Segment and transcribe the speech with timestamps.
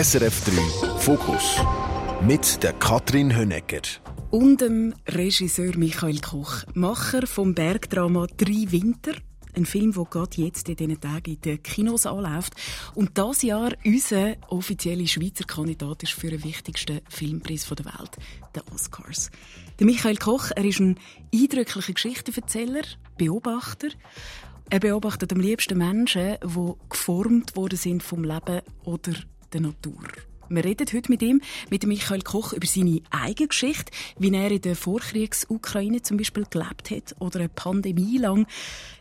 [0.00, 1.60] SRF 3 Fokus
[2.24, 3.82] mit der Katrin Hönecker
[4.30, 9.14] und dem Regisseur Michael Koch, Macher vom Bergdrama Drei Winter.
[9.56, 12.54] Ein Film, der gerade jetzt in diesen Tagen in den Kinos anläuft.
[12.94, 18.18] Und das Jahr unser offizieller Schweizer Kandidat ist für den wichtigsten Filmpreis der Welt,
[18.54, 19.32] den Oscars.
[19.80, 20.96] Der Michael Koch, er ist ein
[21.34, 22.82] eindrücklicher Geschichtenverzähler,
[23.16, 23.88] Beobachter.
[24.70, 29.14] Er beobachtet am liebsten Menschen, die geformt worden sind vom Leben oder
[29.52, 30.02] der Natur.
[30.50, 34.62] Wir reden heute mit ihm, mit Michael Koch, über seine eigene Geschichte, wie er in
[34.62, 38.46] der Vorkriegs-Ukraine zum Beispiel gelebt hat oder eine Pandemie lang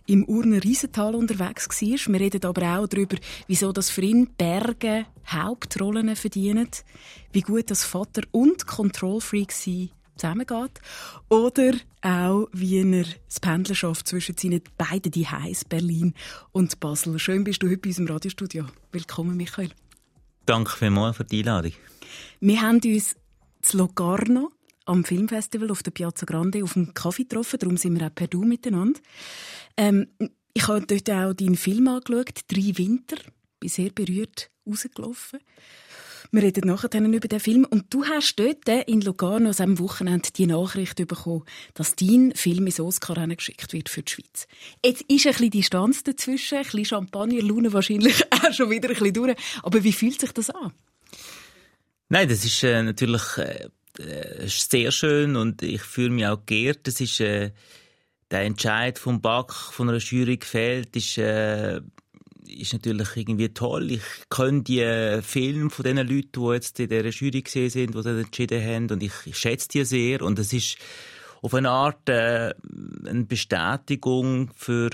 [0.08, 2.14] im Urner Riesental unterwegs war.
[2.14, 3.16] Wir reden aber auch darüber,
[3.48, 6.70] wieso das für ihn Berge Hauptrollen verdienen,
[7.32, 10.82] wie gut das Vater und Kontrollfreak sein zusammengeht.
[11.30, 16.14] Oder auch, wie er das Pendler schafft zwischen seinen beiden Diheiß, Berlin
[16.52, 17.20] und Basel.
[17.20, 18.66] Schön bist du heute bei unserem Radiostudio.
[18.92, 19.70] Willkommen, Michael.
[20.48, 21.74] Danke vielmals für die Einladung.
[22.40, 23.18] Wir haben uns
[23.62, 24.52] zu Locarno
[24.86, 27.60] am Filmfestival auf der Piazza Grande auf dem Kaffee getroffen.
[27.60, 28.98] Darum sind wir auch per Du miteinander.
[29.76, 30.08] Ähm,
[30.54, 33.18] ich habe dort auch deinen Film angeschaut, «Drei Winter».
[33.60, 35.40] Bin sehr berührt rausgelaufen.
[36.32, 37.66] Wir reden nachher über den Film.
[37.66, 42.80] Und du hast dort in Locarno am Wochenende die Nachricht bekommen, dass dein Film ins
[42.80, 44.48] Oscar geschickt wird für die Schweiz.
[44.84, 49.14] Jetzt ist ein bisschen Distanz dazwischen, ein bisschen Champagner-Laune wahrscheinlich auch schon wieder ein bisschen
[49.14, 49.36] durch.
[49.64, 50.74] Aber wie fühlt sich das an?
[52.10, 53.70] Nein, das ist äh, natürlich äh,
[54.00, 56.88] äh sehr schön und ich fühle mich auch geehrt.
[56.88, 57.52] Das ist äh,
[58.32, 61.82] der Entscheid vom BAC von einer Jury gefällt, ist äh,
[62.48, 63.92] ist natürlich irgendwie toll.
[63.92, 68.02] Ich kenne die Filme von den Leuten, die jetzt in dieser Jury gesehen sind, die
[68.02, 70.22] das entschieden haben, und ich, ich schätze die sehr.
[70.22, 70.78] Und es ist
[71.42, 72.54] auf eine Art äh,
[73.06, 74.90] eine Bestätigung für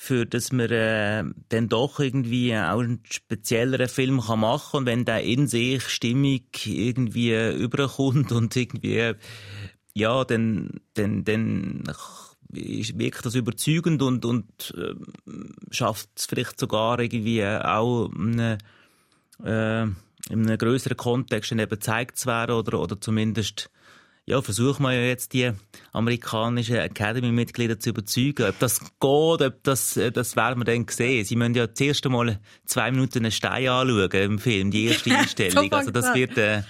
[0.00, 5.04] für dass man äh, dann doch irgendwie auch einen spezielleren Film kann machen und wenn
[5.04, 9.14] der in sich stimmig irgendwie überkommt und irgendwie
[9.94, 11.82] ja dann dann dann
[12.50, 14.94] wirkt das überzeugend und, und äh,
[15.70, 18.58] schafft es vielleicht sogar irgendwie auch eine,
[19.44, 19.96] äh, in
[20.30, 23.70] einem größeren Kontext eben gezeigt zu werden oder, oder zumindest
[24.28, 25.52] ja, versuchen wir ja jetzt die
[25.92, 28.46] amerikanischen Academy-Mitglieder zu überzeugen.
[28.46, 31.24] Ob das geht, ob das, äh, das werden wir dann sehen.
[31.24, 35.14] Sie müssen ja das erste Mal zwei Minuten einen Stein anschauen im Film, die erste
[35.16, 35.72] Einstellung.
[35.72, 36.62] also das wird, äh,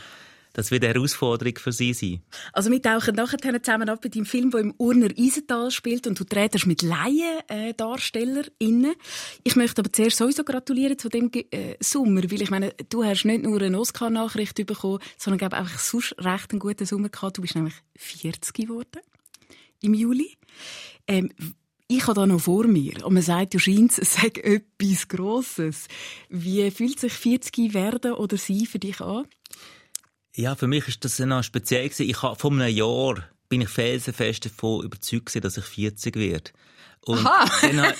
[0.53, 2.23] das wird eine Herausforderung für Sie sein.
[2.53, 6.19] Also wir tauchen nachher zusammen ab mit deinem Film, der im Urner Eisental spielt und
[6.19, 8.95] du trätst mit LaiendarstellerInnen.
[9.45, 13.25] Ich möchte aber zuerst sowieso gratulieren zu dem äh, Sommer, weil ich meine, du hast
[13.25, 17.39] nicht nur eine Oscar-Nachricht bekommen, sondern glaube einfach sonst recht einen guten Sommer gehabt.
[17.39, 19.01] Du bist nämlich 40 geworden
[19.81, 20.37] im Juli.
[21.07, 21.31] Ähm,
[21.91, 25.89] ich habe da noch vor mir und man sagt, du scheinst, es sei etwas Grosses.
[26.29, 29.25] Wie fühlt sich 40 werden oder sein für dich an?
[30.39, 32.09] Ja, für mich ist das noch speziell gewesen.
[32.09, 33.17] Ich habe vor einem Jahr
[33.49, 36.53] bin ich felsenfest davon überzeugt dass ich 40 werde.
[37.01, 37.45] Und Aha.
[37.63, 37.93] dann,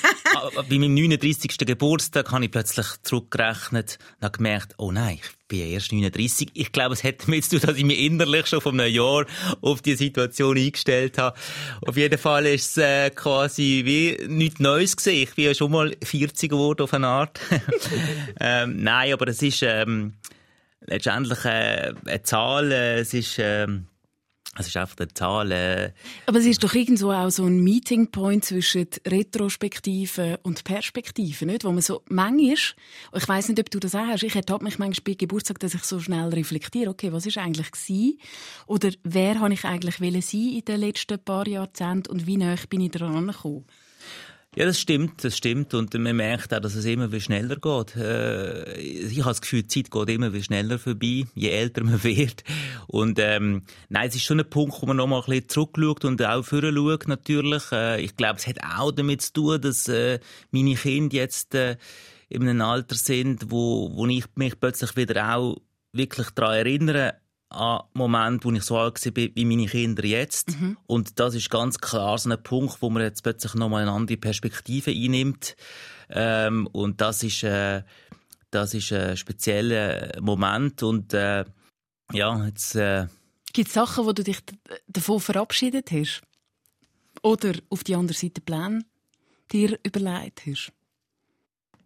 [0.69, 1.59] bei meinem 39.
[1.59, 6.51] Geburtstag habe ich plötzlich zurückgerechnet und habe gemerkt, oh nein, ich bin erst 39.
[6.55, 9.27] Ich glaube, es hätte damit zu tun, dass ich mich innerlich schon vor einem Jahr
[9.61, 11.37] auf die Situation eingestellt habe.
[11.85, 15.23] Auf jeden Fall ist es äh, quasi wie nichts Neues gewesen.
[15.23, 17.41] Ich bin ja schon mal 40 geworden auf eine Art.
[18.41, 19.65] ähm, nein, aber es ist...
[19.65, 20.13] Ähm,
[20.81, 23.39] letztendlich äh, eine Zahl, äh, es ist...
[23.39, 23.67] Äh,
[24.59, 25.53] es ist einfach eine Zahl.
[25.53, 25.93] Äh.
[26.27, 31.65] Aber es ist doch irgendwo auch so ein Meeting Point zwischen Retrospektive und Perspektive, nicht?
[31.65, 34.79] Wo man so manchmal, ich weiß nicht, ob du das auch hast, ich ertappe mich
[34.79, 38.19] manchmal bei Geburtstag, dass ich so schnell reflektiere, okay, was ist eigentlich gewesen?
[38.67, 42.81] Oder wer habe ich eigentlich sein in den letzten paar Jahrzehnten und wie nah bin
[42.81, 43.65] ich daran gekommen?
[44.59, 45.73] Ja, das stimmt, das stimmt.
[45.73, 47.95] Und man merkt auch, dass es immer wie schneller geht.
[47.95, 52.03] Äh, ich habe das Gefühl, die Zeit geht immer wie schneller vorbei, je älter man
[52.03, 52.43] wird.
[52.89, 56.05] Und ähm, nein, es ist schon ein Punkt, wo man noch mal ein bisschen zurückschaut
[56.05, 57.71] und auch vorher schaut, natürlich.
[57.71, 60.19] Äh, ich glaube, es hat auch damit zu tun, dass äh,
[60.51, 61.77] meine Kinder jetzt äh,
[62.29, 65.59] in einem Alter sind, wo, wo ich mich plötzlich wieder auch
[65.93, 67.15] wirklich daran erinnere,
[67.51, 70.61] an Moment, wo ich so alt war wie meine Kinder jetzt.
[70.61, 70.77] Mhm.
[70.87, 74.17] Und das ist ganz klar so ein Punkt, wo man jetzt plötzlich nochmal eine andere
[74.17, 75.57] Perspektive einnimmt.
[76.11, 77.83] Ähm, und das ist, äh,
[78.51, 80.83] das ist ein spezieller Moment.
[80.83, 81.45] Und äh,
[82.13, 82.75] ja, jetzt...
[82.75, 83.07] Äh,
[83.53, 84.41] Gibt es Sachen, wo du dich
[84.87, 86.23] davon verabschiedet hast?
[87.23, 88.85] Oder auf die andere Seite Pläne
[89.51, 90.73] dir überlegt hast?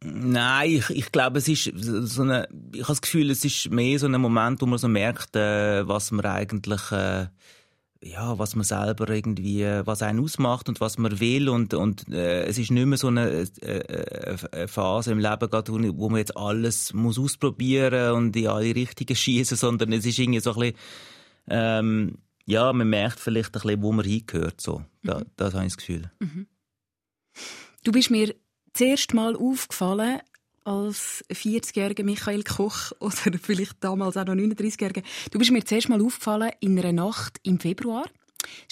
[0.05, 3.99] Nein, ich, ich glaube, es ist so eine, ich habe das Gefühl, es ist mehr
[3.99, 7.27] so ein Moment, wo man so merkt, äh, was man eigentlich äh,
[8.05, 12.45] ja, was man selber irgendwie, was einen ausmacht und was man will und, und äh,
[12.45, 16.37] es ist nicht mehr so eine, äh, eine Phase im Leben, grad, wo man jetzt
[16.37, 20.77] alles muss ausprobieren und in alle Richtungen schießen, sondern es ist irgendwie so ein bisschen,
[21.49, 24.85] ähm, ja, man merkt vielleicht ein bisschen, wo man hingehört, so.
[25.05, 25.27] Da, mhm.
[25.37, 26.11] Das habe ich das Gefühl.
[26.19, 26.47] Mhm.
[27.85, 28.35] Du bist mir
[28.75, 30.21] zuerst mal aufgefallen
[30.65, 35.03] als 40-jähriger Michael Koch oder vielleicht damals auch noch 39-jähriger.
[35.31, 38.05] Du bist mir zuerst mal aufgefallen in einer Nacht im Februar.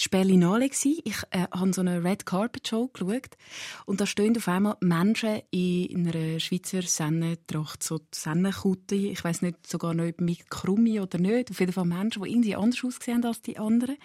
[0.09, 0.65] Berlinale.
[0.65, 0.83] Ich
[1.31, 3.37] äh, habe so eine Red Carpet Show geschaut.
[3.85, 8.95] Und da stehen auf einmal Menschen in einer Schweizer Sennentracht, so Sennenkutte.
[8.95, 11.51] Ich weiß nicht sogar noch mit Krummi oder nicht.
[11.51, 13.97] Auf jeden Fall Menschen, die irgendwie anders aussehen als die anderen.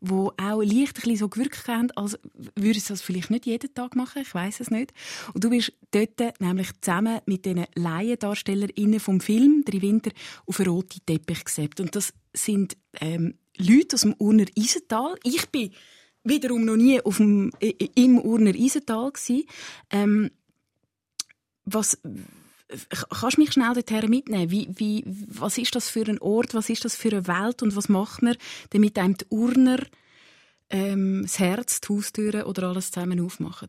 [0.00, 2.18] Die auch leicht ein bisschen so gewirkt haben, als
[2.54, 4.22] würden sie das vielleicht nicht jeden Tag machen.
[4.22, 4.92] Ich weiß es nicht.
[5.32, 10.10] Und du bist dort nämlich zusammen mit den Laiendarstellerinnen vom Film «Drei Winter»
[10.46, 11.80] auf einen roten Teppich gesäbt.
[11.80, 15.16] Und das sind ähm, Leute aus dem Urner Isental.
[15.22, 15.72] Ich bin
[16.24, 17.52] wiederum noch nie auf dem,
[17.94, 19.12] im Urner Isental
[19.90, 20.30] Ähm,
[21.64, 21.98] was,
[23.10, 24.50] kannst du mich schnell dorthin mitnehmen?
[24.50, 26.54] Wie, wie, was ist das für ein Ort?
[26.54, 27.62] Was ist das für eine Welt?
[27.62, 28.36] Und was macht man,
[28.70, 29.78] damit einem die Urner
[30.70, 33.68] ähm, das Herz, die Haustüren oder alles zusammen aufmachen?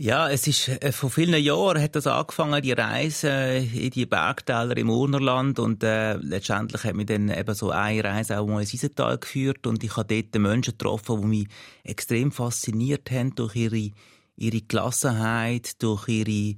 [0.00, 4.76] Ja, es ist äh, vor vielen Jahren hat das angefangen, die Reise in die Bergtäler
[4.76, 8.74] im Urnerland und äh, letztendlich hat mich dann eben so eine Reise auch mal ins
[8.74, 11.48] Isental geführt und ich habe dort Menschen getroffen, die mich
[11.82, 13.90] extrem fasziniert haben durch ihre
[14.36, 16.54] ihre Gelassenheit, durch ihre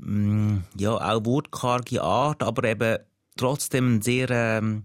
[0.00, 2.98] mh, mm, ja auch wortkarge Art, aber eben
[3.38, 4.84] trotzdem sehr ähm,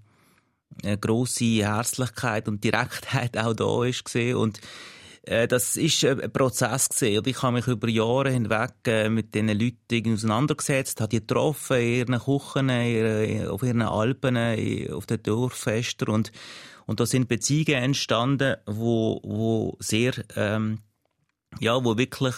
[0.86, 4.62] eine große Herzlichkeit und Direktheit auch da ist gesehen und äh,
[5.48, 7.22] das ist ein Prozess gesehen.
[7.26, 11.94] Ich habe mich über Jahre hinweg äh, mit diesen Leuten auseinandergesetzt, habe die getroffen in
[11.98, 12.70] ihren Kuchen,
[13.48, 14.38] auf ihren Alpen,
[14.92, 16.32] auf den Dorffesten und
[16.86, 20.80] und da sind Beziehungen entstanden, wo wo sehr ähm,
[21.60, 22.36] ja, wo wirklich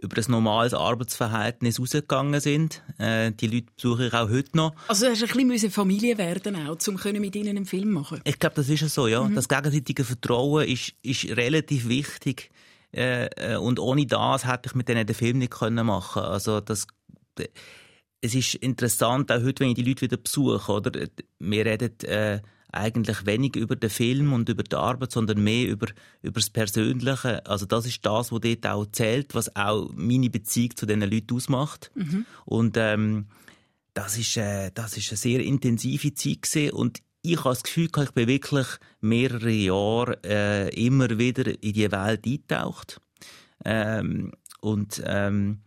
[0.00, 2.82] über ein normales Arbeitsverhältnis rausgegangen sind.
[2.98, 4.74] Äh, die Leute besuche ich auch heute noch.
[4.88, 8.38] Also hast du ein bisschen Familie werden auch, um mit ihnen einen Film machen Ich
[8.38, 9.22] glaube, das ist so, ja.
[9.22, 9.34] Mhm.
[9.34, 12.50] Das gegenseitige Vertrauen ist, ist relativ wichtig.
[12.92, 16.60] Äh, äh, und ohne das hätte ich mit denen den Film nicht können machen Also
[16.60, 16.86] das
[18.24, 21.08] es ist interessant, auch heute, wenn ich die Leute wieder besuche, oder?
[21.38, 22.40] Wir reden äh,
[22.74, 25.86] eigentlich wenig über den Film und über die Arbeit, sondern mehr über,
[26.22, 27.44] über das Persönliche.
[27.46, 31.34] Also das ist das, was dort auch zählt, was auch meine Beziehung zu diesen Leuten
[31.34, 31.90] ausmacht.
[31.94, 32.26] Mhm.
[32.44, 33.26] Und ähm,
[33.94, 36.74] das ist, äh, das ist eine sehr intensive Zeit gewesen.
[36.74, 38.66] und ich habe das Gefühl, ich bin wirklich
[39.00, 43.00] mehrere Jahre äh, immer wieder in die Welt eingetaucht.
[43.64, 45.60] Ähm, und ähm,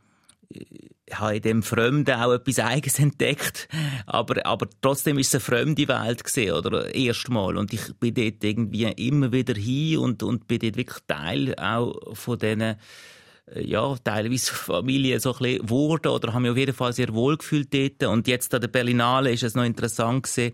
[1.12, 3.68] habe in dem Fremden auch etwas Eigenes entdeckt,
[4.06, 6.94] aber, aber trotzdem ist es eine fremde Welt gesehen oder?
[6.94, 7.58] Erstmal.
[7.58, 12.16] Und ich bin dort irgendwie immer wieder hin und und bin dort wirklich Teil auch
[12.16, 12.76] von diesen äh,
[13.56, 17.74] ja, teilweise Familie so ein geworden oder habe mich auf jeden Fall sehr wohl gefühlt
[17.74, 18.04] dort.
[18.04, 20.54] Und jetzt an der Berlinale ist es noch interessant gewesen,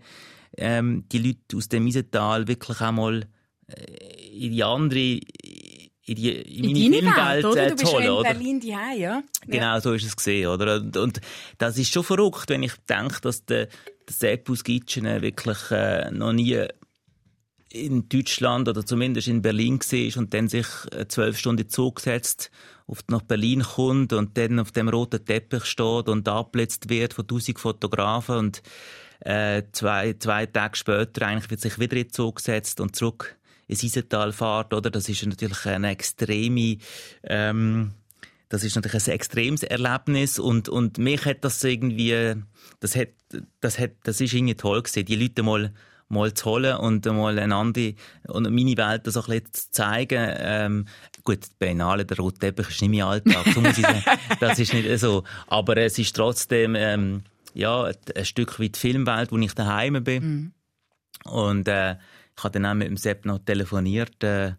[0.56, 3.26] ähm, die Leute aus dem Isental wirklich einmal
[3.66, 5.20] äh, in die andere
[6.06, 7.70] in, die, in meine in Filmwelt oder?
[7.70, 9.22] Du bist holen, in Berlin die ja?
[9.46, 10.76] Genau, so ist es gesehen, oder?
[10.76, 11.20] Und, und,
[11.58, 16.32] das ist schon verrückt, wenn ich denke, dass der, der Seppus Gitschene wirklich äh, noch
[16.32, 16.66] nie
[17.70, 22.50] in Deutschland oder zumindest in Berlin war und dann sich äh, zwölf Stunden Zug setzt,
[22.86, 27.26] auf, nach Berlin kommt und dann auf dem roten Teppich steht und abgeblitzt wird von
[27.26, 28.62] tausend Fotografen und
[29.20, 33.36] äh, zwei, zwei Tage später eigentlich wird sich wieder in den Zug gesetzt und zurück
[33.66, 34.90] ins Isental fährt, oder?
[34.90, 36.78] Das ist natürlich eine extreme,
[37.22, 37.92] ähm,
[38.48, 42.34] das ist natürlich ein extremes Erlebnis und, und mich hat das irgendwie,
[42.80, 43.08] das hat,
[43.60, 45.72] das hat, das ist irgendwie toll gewesen, die Leute mal
[46.08, 47.92] mal zu holen und mal einander
[48.28, 50.32] und meine Welt so ein bisschen zu zeigen.
[50.38, 50.86] Ähm,
[51.24, 54.02] gut, die Biennale, der rote Teppich ist nicht mein Alltag, so muss ich sagen.
[54.40, 55.24] das ist nicht so.
[55.46, 57.22] Aber es ist trotzdem, ähm,
[57.54, 60.24] ja, ein Stück weit Filmwelt, wo ich daheim bin.
[60.24, 60.52] Mhm.
[61.30, 61.96] Und, äh,
[62.36, 64.22] ich habe dann auch mit dem Sepp noch telefoniert.
[64.22, 64.54] Äh,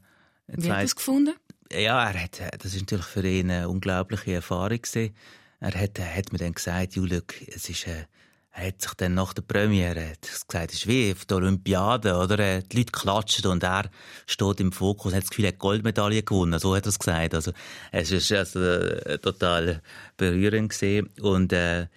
[0.47, 1.35] Wie hat er es gefunden?
[1.71, 5.15] Ja, er hat, das ist natürlich für ihn eine unglaubliche Erfahrung gewesen.
[5.59, 8.05] Er hat, er hat mir dann gesagt, Juliuk, es ist, äh,
[8.51, 12.39] er hat sich dann nach der Premiere gesagt, es ist wie auf der Olympiade, oder?
[12.39, 13.89] Äh, die Leute klatschen und er
[14.27, 16.59] steht im Fokus, hat das Gefühl, er hat Goldmedaille gewonnen.
[16.59, 17.33] So hat er es gesagt.
[17.33, 17.51] Also,
[17.91, 19.81] es ist also, äh, total
[20.17, 21.09] berührend gewesen.
[21.19, 21.87] Und, äh,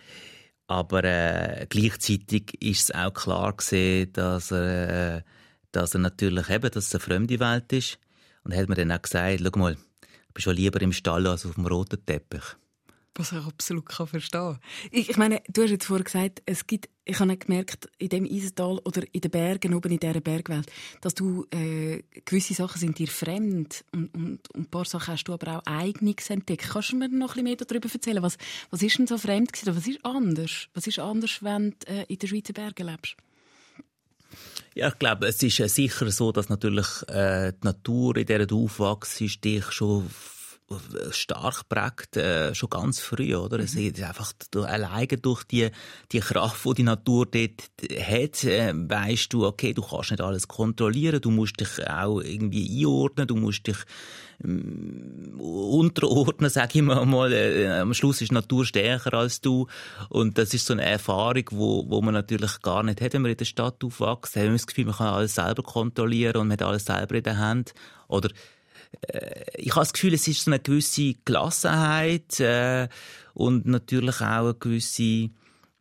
[0.67, 5.23] aber, äh, gleichzeitig ist es auch klar gewesen, dass er, äh,
[5.73, 7.99] dass er natürlich eben, dass es eine fremde Welt ist.
[8.45, 11.27] Und er hat mir dann auch gesagt, schau mal, du bist schon lieber im Stall
[11.27, 12.57] als auf dem roten Teppich.
[13.19, 14.59] Was ich absolut kann verstehen
[14.93, 18.25] ich, ich meine, du hast jetzt vorhin gesagt, es gibt, ich habe gemerkt, in dem
[18.25, 20.71] Eisental oder in den Bergen, oben in dieser Bergwelt,
[21.01, 25.25] dass du, äh, gewisse Sachen sind dir fremd und, und, und ein paar Sachen hast
[25.25, 26.69] du aber auch eigenes entdeckt.
[26.71, 28.23] Kannst du mir noch ein bisschen mehr darüber erzählen?
[28.23, 28.39] Was,
[28.71, 29.77] was ist denn so fremd gewesen?
[29.77, 30.69] Was ist anders?
[30.75, 33.17] Was ist anders, wenn du äh, in den Schweizer Bergen lebst?
[34.75, 38.65] Ja, ich glaube, es ist sicher so, dass natürlich äh, die Natur, in der du
[38.65, 40.09] aufwachst, dich schon
[41.11, 43.59] stark prägt, äh, schon ganz früh, oder?
[43.59, 43.65] Mhm.
[43.65, 45.71] Es ist einfach du, alleine durch die,
[46.13, 50.47] die Kraft, die die Natur dort hat, äh, weißt du, okay, du kannst nicht alles
[50.47, 53.79] kontrollieren, du musst dich auch irgendwie einordnen, du musst dich
[54.41, 57.33] unterordnen, sage ich mal.
[57.33, 59.67] Äh, am Schluss ist Natur stärker als du
[60.09, 63.33] und das ist so eine Erfahrung, wo, wo man natürlich gar nicht hat, wenn man
[63.33, 64.37] in der Stadt aufwächst.
[64.37, 67.17] Da haben wir das Gefühl, man kann alles selber kontrollieren und man hat alles selber
[67.17, 67.75] in der Hand.
[68.07, 68.31] Oder
[69.09, 72.89] äh, ich habe das Gefühl, es ist so eine gewisse Gelassenheit äh,
[73.35, 75.31] und natürlich auch eine gewisse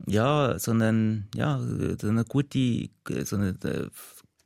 [0.06, 1.60] ja, so eine, ja,
[2.00, 2.90] so eine gute
[3.24, 3.88] so eine äh,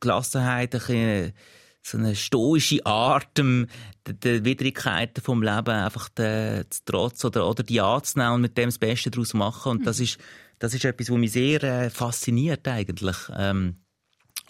[0.00, 1.34] Gelassenheit, eine,
[1.82, 3.66] so eine stoische Art, dem,
[4.06, 8.68] den Widrigkeiten vom Leben einfach den, zu trotz oder, oder die anzunehmen und mit dem
[8.68, 9.72] das Beste daraus machen.
[9.72, 10.18] Und das ist,
[10.58, 13.16] das ist etwas, was mich sehr äh, fasziniert eigentlich.
[13.36, 13.78] Ähm,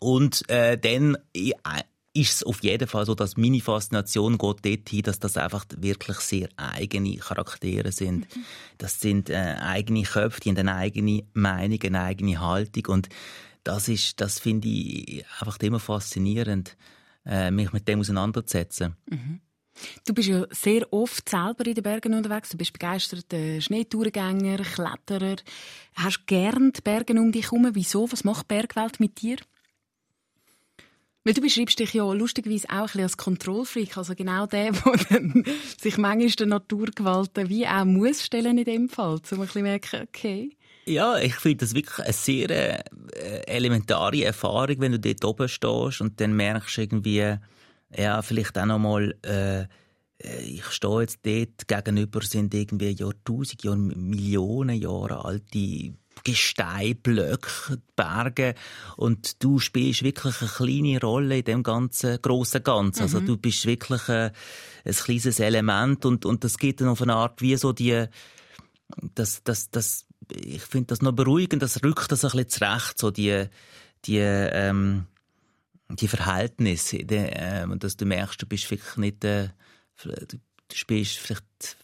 [0.01, 1.17] und äh, dann
[2.15, 6.19] ist es auf jeden Fall so, dass meine Faszination geht dorthin, dass das einfach wirklich
[6.19, 8.35] sehr eigene Charaktere sind.
[8.37, 8.45] Mhm.
[8.77, 13.09] Das sind äh, eigene Köpfe, die haben eine eigene Meinung, eine eigene Haltung und
[13.65, 16.77] das ist, das finde ich einfach immer faszinierend,
[17.25, 18.97] äh, mich mit dem auseinanderzusetzen.
[19.09, 19.41] Mhm.
[20.05, 22.51] Du bist ja sehr oft selber in den Bergen unterwegs.
[22.51, 25.37] Du bist begeisterter Schneetourengänger, Kletterer.
[25.95, 27.69] Hast gern die Berge um dich herum.
[27.73, 28.11] Wieso?
[28.13, 29.37] Was macht die Bergwelt mit dir?
[31.25, 34.73] Weil du beschreibst dich ja lustigerweise auch ein bisschen als Kontrollfreak, also genau der,
[35.11, 35.45] der
[35.79, 40.03] sich manchmal der Naturgewalten wie auch muss stellen in dem Fall, um ein bisschen merken,
[40.03, 40.57] okay.
[40.85, 42.83] Ja, ich finde das wirklich eine sehr äh,
[43.47, 47.37] elementare Erfahrung, wenn du dort oben stehst und dann merkst irgendwie,
[47.97, 53.77] ja, vielleicht auch nochmal, äh, äh, ich stehe jetzt dort, gegenüber sind irgendwie Jahrtausende, Jahr,
[53.77, 58.55] Millionen Jahre alte Gesteinblöcke, Berge
[58.97, 63.03] und du spielst wirklich eine kleine Rolle in dem ganzen grossen Ganzen.
[63.03, 63.23] Also mhm.
[63.23, 64.31] Also du bist wirklich ein,
[64.85, 68.07] ein kleines Element und, und das geht dann auf eine Art wie so die,
[69.15, 73.11] das, das, das, ich finde das noch beruhigend, das rückt das ein bisschen zurecht, so
[73.11, 73.47] die,
[74.05, 75.07] die, ähm,
[75.89, 79.51] die Verhältnisse, die, ähm, dass du merkst, du bist wirklich nicht, äh,
[80.03, 80.39] du
[80.73, 81.77] spielst vielleicht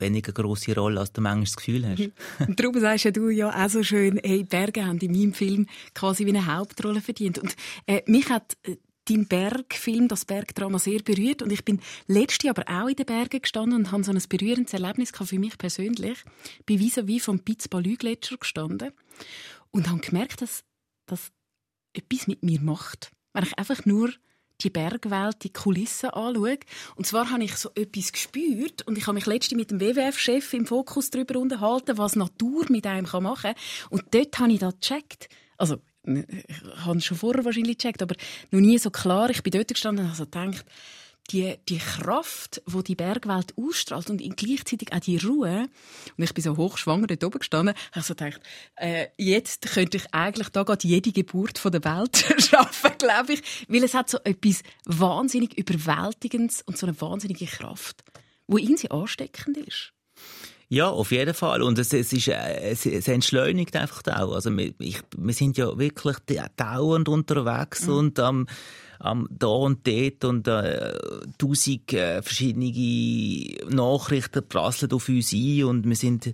[0.00, 2.10] weniger große Rolle, als du manchmal das Gefühl hast.
[2.48, 6.24] Und darum sagst du ja auch so schön, hey, Berge haben in meinem Film quasi
[6.26, 7.38] wie eine Hauptrolle verdient.
[7.38, 7.54] Und
[7.86, 8.76] äh, mich hat äh,
[9.06, 11.42] dein Bergfilm, das Bergdrama, sehr berührt.
[11.42, 14.22] Und ich bin letztes Jahr aber auch in den Bergen gestanden und habe so ein
[14.28, 16.18] berührendes Erlebnis für mich persönlich.
[16.58, 18.92] Ich bin vis-à-vis vom Piz-Balü-Gletscher gestanden
[19.70, 20.64] und habe gemerkt, dass
[21.06, 21.30] das
[21.92, 23.10] etwas mit mir macht.
[23.32, 24.12] Wenn ich einfach nur
[24.62, 26.58] die Bergwelt, die Kulissen anschaue.
[26.94, 30.52] Und zwar habe ich so etwas gespürt und ich habe mich letztens mit dem WWF-Chef
[30.52, 33.54] im Fokus darüber unterhalten, was Natur mit einem machen kann.
[33.88, 35.28] Und dort habe ich das gecheckt.
[35.56, 35.78] Also,
[36.84, 38.14] habe es schon vorher wahrscheinlich gecheckt, aber
[38.50, 39.30] noch nie so klar.
[39.30, 40.64] Ich bin dort gestanden und habe gedacht,
[41.30, 45.68] die, die Kraft, die die Bergwelt ausstrahlt und gleichzeitig auch die Ruhe.
[46.16, 48.40] Und ich bin so hochschwanger dort oben gestanden, habe so gedacht,
[48.76, 53.42] äh, jetzt könnte ich eigentlich da gerade jede Geburt von der Welt schaffen, glaube ich,
[53.68, 58.02] weil es hat so etwas wahnsinnig Überwältigendes und so eine wahnsinnige Kraft,
[58.46, 59.92] wo irgendwie ansteckend ist.
[60.72, 61.62] Ja, auf jeden Fall.
[61.62, 64.34] Und es, es, ist, äh, es, es entschleunigt einfach auch.
[64.34, 66.16] Also wir, ich, wir sind ja wirklich
[66.56, 67.92] dauernd unterwegs mhm.
[67.94, 68.46] und am,
[69.00, 70.92] am da und dort und äh,
[71.38, 76.28] tausend äh, verschiedene Nachrichten prasseln auf uns ein und wir sind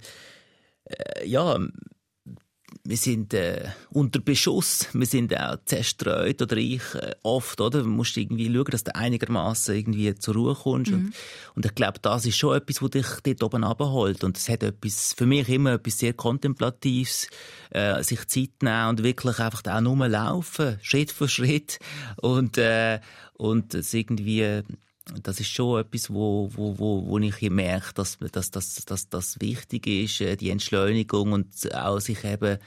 [0.85, 1.59] äh, ja
[2.85, 7.83] wir sind äh, unter Beschuss, wir sind auch zerstreut oder ich äh, oft, oder?
[7.83, 10.92] Du musst irgendwie schauen, dass du einigermaßen irgendwie zur Ruhe kommst.
[10.92, 10.97] Mhm.
[10.97, 11.14] Und,
[11.56, 14.25] und ich glaube, das ist schon etwas, was dich dort oben abholt.
[14.25, 17.28] Und es hat etwas, für mich immer etwas sehr Kontemplatives,
[17.71, 21.78] äh, sich Zeit nehmen und wirklich einfach auch nur laufen, Schritt für Schritt.
[22.16, 23.00] Und, äh,
[23.35, 24.62] und es irgendwie,
[25.22, 29.40] das ist schon etwas, wo, wo, wo, wo ich merke, dass, dass, dass, dass das
[29.40, 32.58] wichtig ist, äh, die Entschleunigung und auch sich eben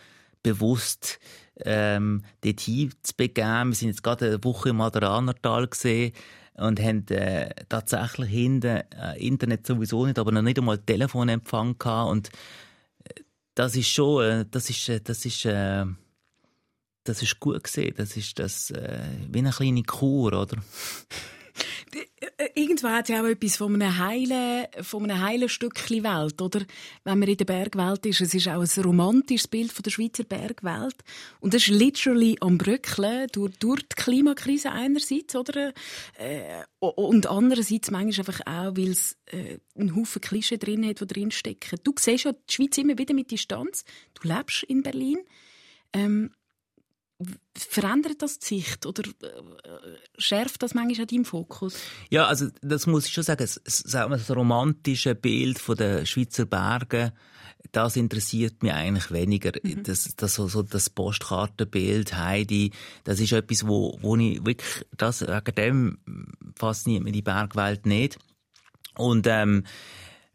[0.42, 1.20] bewusst
[1.58, 3.70] ähm, dorthin zu begeben.
[3.70, 6.14] Wir sind jetzt gerade eine Woche im Maderanertal gesehen
[6.54, 12.12] und haben äh, tatsächlich hinten äh, Internet sowieso nicht, aber noch nicht einmal Telefonempfang gehabt
[12.12, 12.30] und
[13.04, 13.22] äh,
[13.56, 15.86] das ist schon, äh, das ist, äh, das ist, äh,
[17.04, 17.94] das ist gut gesehen.
[17.98, 20.58] Das ist das äh, wie eine kleine Kur, oder?
[22.60, 26.66] Irgendwann hat ja auch etwas von einem heilen, von einem heilen Stückchen Welt, oder?
[27.04, 30.24] Wenn man in der Bergwelt ist, es ist auch ein romantisches Bild von der Schweizer
[30.24, 30.96] Bergwelt.
[31.40, 35.74] Und das ist literally am Bröckeln durch, durch die Klimakrise einerseits, oder?
[36.18, 41.08] Äh, und andererseits manchmal einfach auch, weil es äh, einen Haufen Klischee drin hat, die
[41.08, 41.80] drin stecken.
[41.84, 43.86] Du siehst ja die Schweiz immer wieder mit Distanz.
[44.20, 45.20] Du lebst in Berlin.
[45.94, 46.32] Ähm,
[47.56, 49.32] verändert das die Sicht oder äh,
[50.18, 51.76] schärft das manchmal an deinem Fokus?
[52.10, 53.40] Ja, also das muss ich schon sagen.
[53.40, 57.14] Das, das romantische Bild von der Schweizer Berge,
[57.72, 59.52] das interessiert mich eigentlich weniger.
[59.62, 59.84] Mhm.
[59.84, 62.72] Das, das, so, so das Postkartenbild, Heidi,
[63.04, 65.98] das ist etwas, wo, wo ich wirklich, das, wegen dem
[66.56, 68.18] fasziniert mich die Bergwelt nicht.
[68.96, 69.66] Und ähm,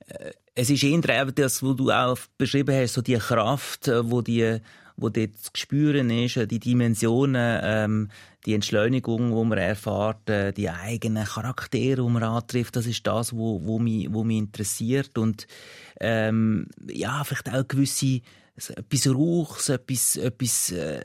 [0.07, 4.21] äh, es ist eher das, was du auch beschrieben hast, so die Kraft, äh, wo
[4.21, 4.61] die
[4.97, 8.09] wo dort zu spüren ist, die Dimensionen, ähm,
[8.47, 13.35] die Entschleunigung, die man erfährt, äh, die eigenen Charaktere, die man antrifft, das ist das,
[13.35, 15.19] wo, wo, mich, wo mich interessiert.
[15.19, 15.47] Und
[16.01, 18.21] ähm, ja, vielleicht auch gewisse
[18.57, 21.05] etwas Rauchs, etwas, etwas äh,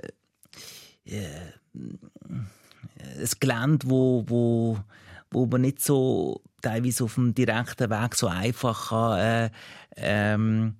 [1.05, 4.79] äh, ein Gelände, wo, wo,
[5.31, 9.49] wo man nicht so teilweise auf dem direkten Weg so einfach kann, äh,
[9.95, 10.75] ähm,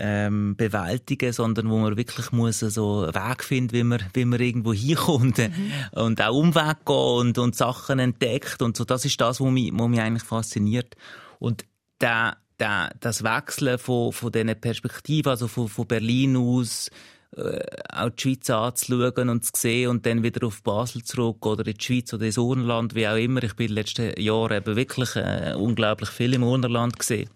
[0.00, 4.40] ähm, bewältigen, sondern wo man wirklich muss so einen Weg finden, wie man, wie man
[4.40, 5.72] irgendwo hinkommt mhm.
[5.92, 8.84] und auch Umweg geht und, und Sachen entdeckt und so.
[8.84, 10.96] Das ist das, was mich, was mich eigentlich fasziniert.
[11.38, 11.64] Und
[12.00, 16.90] der, der, das Wechseln von, von diesen Perspektiven, also von, von Berlin aus,
[17.36, 17.60] äh,
[17.92, 21.74] auch die Schweiz anzuschauen und zu sehen und dann wieder auf Basel zurück oder in
[21.74, 23.42] die Schweiz oder ins Urnerland, wie auch immer.
[23.42, 27.28] Ich bin in den letzten Jahren eben wirklich äh, unglaublich viel im Urnerland gesehen.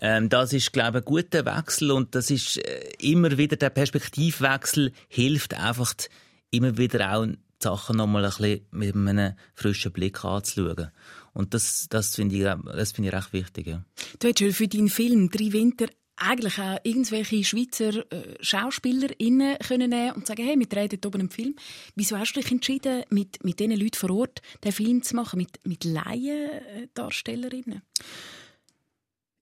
[0.00, 3.70] Ähm, das ist, glaube ich, ein guter Wechsel und das ist äh, immer wieder der
[3.70, 5.94] Perspektivwechsel hilft einfach
[6.50, 10.90] immer wieder auch die Sachen nochmal ein bisschen mit einem frischen Blick anzuschauen.
[11.32, 13.66] Und das, das finde ich, das finde ich recht wichtig.
[13.66, 13.84] Ja.
[14.18, 15.86] Du hättest für deinen Film «Drei Winter»
[16.16, 21.30] eigentlich auch irgendwelche Schweizer äh, SchauspielerInnen können und sagen, hey, wir drehen dort oben einen
[21.30, 21.54] Film.
[21.94, 25.36] Wieso hast du dich entschieden, mit, mit diesen Leuten vor Ort den Film zu machen,
[25.36, 27.82] mit, mit Laiendarstellerinnen?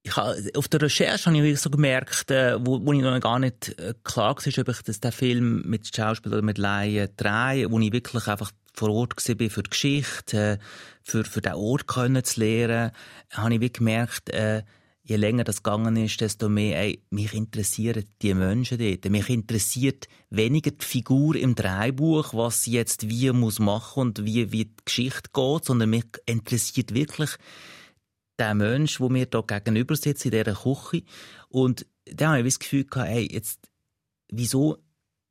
[0.07, 3.39] Ich habe, auf der Recherche habe ich so gemerkt, äh, wo, wo ich noch gar
[3.39, 7.71] nicht äh, klar war, ob ich das, den Film mit Schauspielern oder mit Laien drehe,
[7.71, 10.59] wo ich wirklich einfach vor Ort war für die Geschichte,
[11.03, 12.91] für, für den Ort können zu lernen,
[13.31, 14.63] habe ich wie gemerkt, äh,
[15.05, 19.09] je länger das gegangen ist, desto mehr, ey, mich interessieren die Menschen dort.
[19.11, 24.53] Mich interessiert weniger die Figur im Dreibuch, was sie jetzt wie muss machen und wie,
[24.53, 27.31] wie die Geschichte geht, sondern mich interessiert wirklich
[28.39, 31.03] der Mensch, der mir hier gegenüber sitzt in dieser Küche.
[31.49, 33.71] Und da habe ich das Gefühl gehabt, hey, jetzt,
[34.31, 34.79] wieso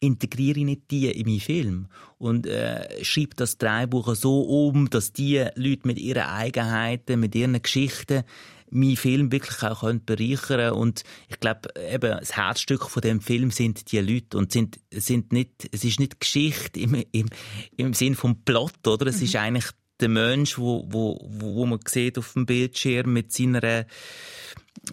[0.04, 1.88] integriere ich nicht die in meinen Film
[2.18, 7.62] und äh, schreibe das Drehbuch so um, dass die Leute mit ihren Eigenheiten, mit ihren
[7.62, 8.24] Geschichten
[8.70, 13.52] meinen Film wirklich auch können bereichern und ich glaube eben das Herzstück von dem Film
[13.52, 17.30] sind die Leute und sind sind nicht es ist nicht Geschichte im im
[17.78, 19.24] im Sinn vom Plot oder es mhm.
[19.24, 23.86] ist eigentlich der Mensch, wo, wo, wo man sieht auf dem Bildschirm mit seiner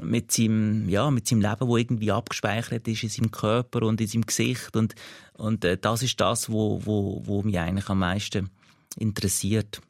[0.03, 4.07] mit seinem, ja, mit seinem Leben, wo irgendwie abgespeichert ist in seinem Körper und in
[4.07, 4.95] seinem Gesicht und,
[5.35, 8.51] und äh, das ist das, wo, wo, wo mich eigentlich am meisten
[8.99, 9.81] interessiert.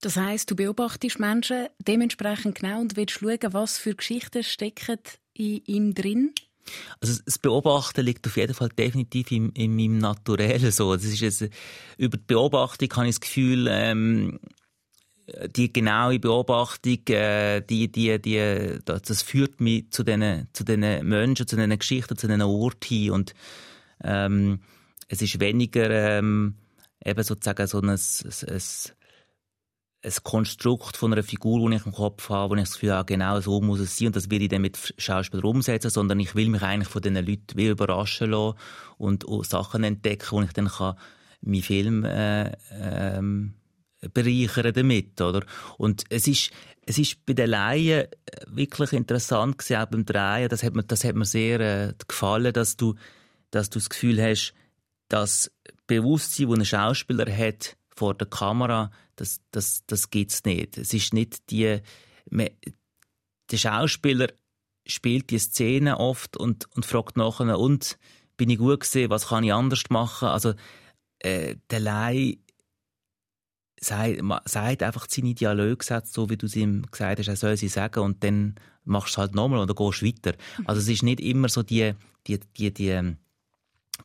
[0.00, 4.98] Das heißt, du beobachtest Menschen dementsprechend genau und willst schauen, was für Geschichten stecken
[5.32, 6.32] in ihm drin?
[7.00, 10.94] Also das Beobachten liegt auf jeden Fall definitiv in, in meinem Naturellen so.
[10.94, 11.48] Das ist jetzt,
[11.96, 14.38] über die Beobachtung habe ich das Gefühl, ähm,
[15.56, 21.46] die genaue Beobachtung, äh, die, die, die, das führt mich zu diesen, zu den Menschen,
[21.46, 23.10] zu diesen Geschichten, zu diesen Orten hin.
[23.10, 23.34] Und
[24.04, 24.60] ähm,
[25.08, 26.54] es ist weniger ähm,
[27.04, 28.60] eben sozusagen so ein, ein, ein
[30.06, 33.06] ein Konstrukt von einer Figur, die ich im Kopf habe, wo ich das Gefühl habe,
[33.06, 36.34] genau so muss es sein und das will ich dann mit Schauspielern umsetzen, sondern ich
[36.36, 38.56] will mich eigentlich von diesen Leuten wie überraschen lassen
[38.98, 40.96] und Sachen entdecken, wo ich dann kann
[41.40, 43.54] meinen Film äh, ähm,
[44.14, 45.44] bereichern damit, oder?
[45.76, 46.50] Und es ist,
[46.82, 48.06] es ist bei den Laien
[48.46, 52.52] wirklich interessant gewesen, auch beim Drehen, das hat mir, das hat mir sehr äh, gefallen,
[52.52, 52.94] dass du,
[53.50, 54.54] dass du das Gefühl hast,
[55.08, 55.50] dass
[55.88, 60.78] Bewusstsein, das ein Schauspieler hat, vor der Kamera, das, das, das gibt's nicht.
[60.78, 61.80] Es ist nicht die,
[62.30, 64.28] der Schauspieler
[64.86, 67.98] spielt die Szene oft und, und fragt nachher, und,
[68.36, 70.28] bin ich gut gesehen, was kann ich anders machen?
[70.28, 70.54] Also,
[71.20, 72.38] äh, der Lai
[73.80, 78.00] sagt, einfach seine Dialogsätze, so wie du es ihm gesagt hast, er soll sie sagen,
[78.00, 80.36] und dann machst du es halt nochmal oder gehst weiter.
[80.64, 81.94] Also, es ist nicht immer so die,
[82.26, 83.16] die, die, die,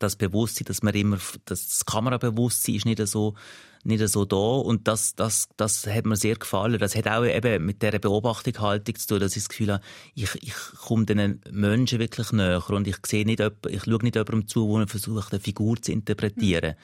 [0.02, 3.36] das Bewusstsein, dass man immer, das Kamerabewusstsein ist nicht so
[3.84, 6.78] nicht so da und das, das, das hat mir sehr gefallen.
[6.80, 9.84] Das hat auch eben mit dieser Beobachtungshaltung zu tun, dass ich das Gefühl habe,
[10.14, 10.54] ich, ich
[10.86, 14.88] komme den Menschen wirklich näher und ich sehe nicht, ich schaue nicht jemandem zu, der
[14.88, 16.76] versucht, eine Figur zu interpretieren.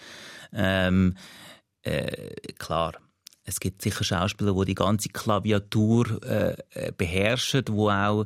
[0.51, 0.57] Mhm.
[0.57, 1.17] Ähm,
[1.83, 2.93] äh, klar,
[3.43, 8.25] es gibt sicher Schauspieler, die die ganze Klaviatur äh, äh beherrschen, wo auch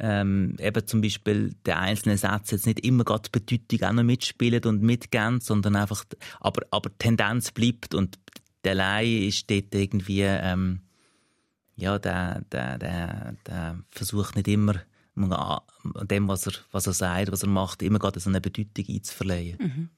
[0.00, 4.02] ähm, eben zum Beispiel die einzelnen Sätze jetzt nicht immer gerade die Bedeutung auch noch
[4.02, 6.04] mitspielen und mitgehen, sondern einfach,
[6.40, 8.18] aber, aber die Tendenz bleibt und
[8.64, 10.80] der Laie ist dort irgendwie, ähm,
[11.76, 14.80] ja, der, der, der, der versucht nicht immer,
[15.14, 19.58] dem, was er, was er sagt, was er macht, immer gerade so eine Bedeutung einzuverleihen.
[19.60, 19.90] Mhm.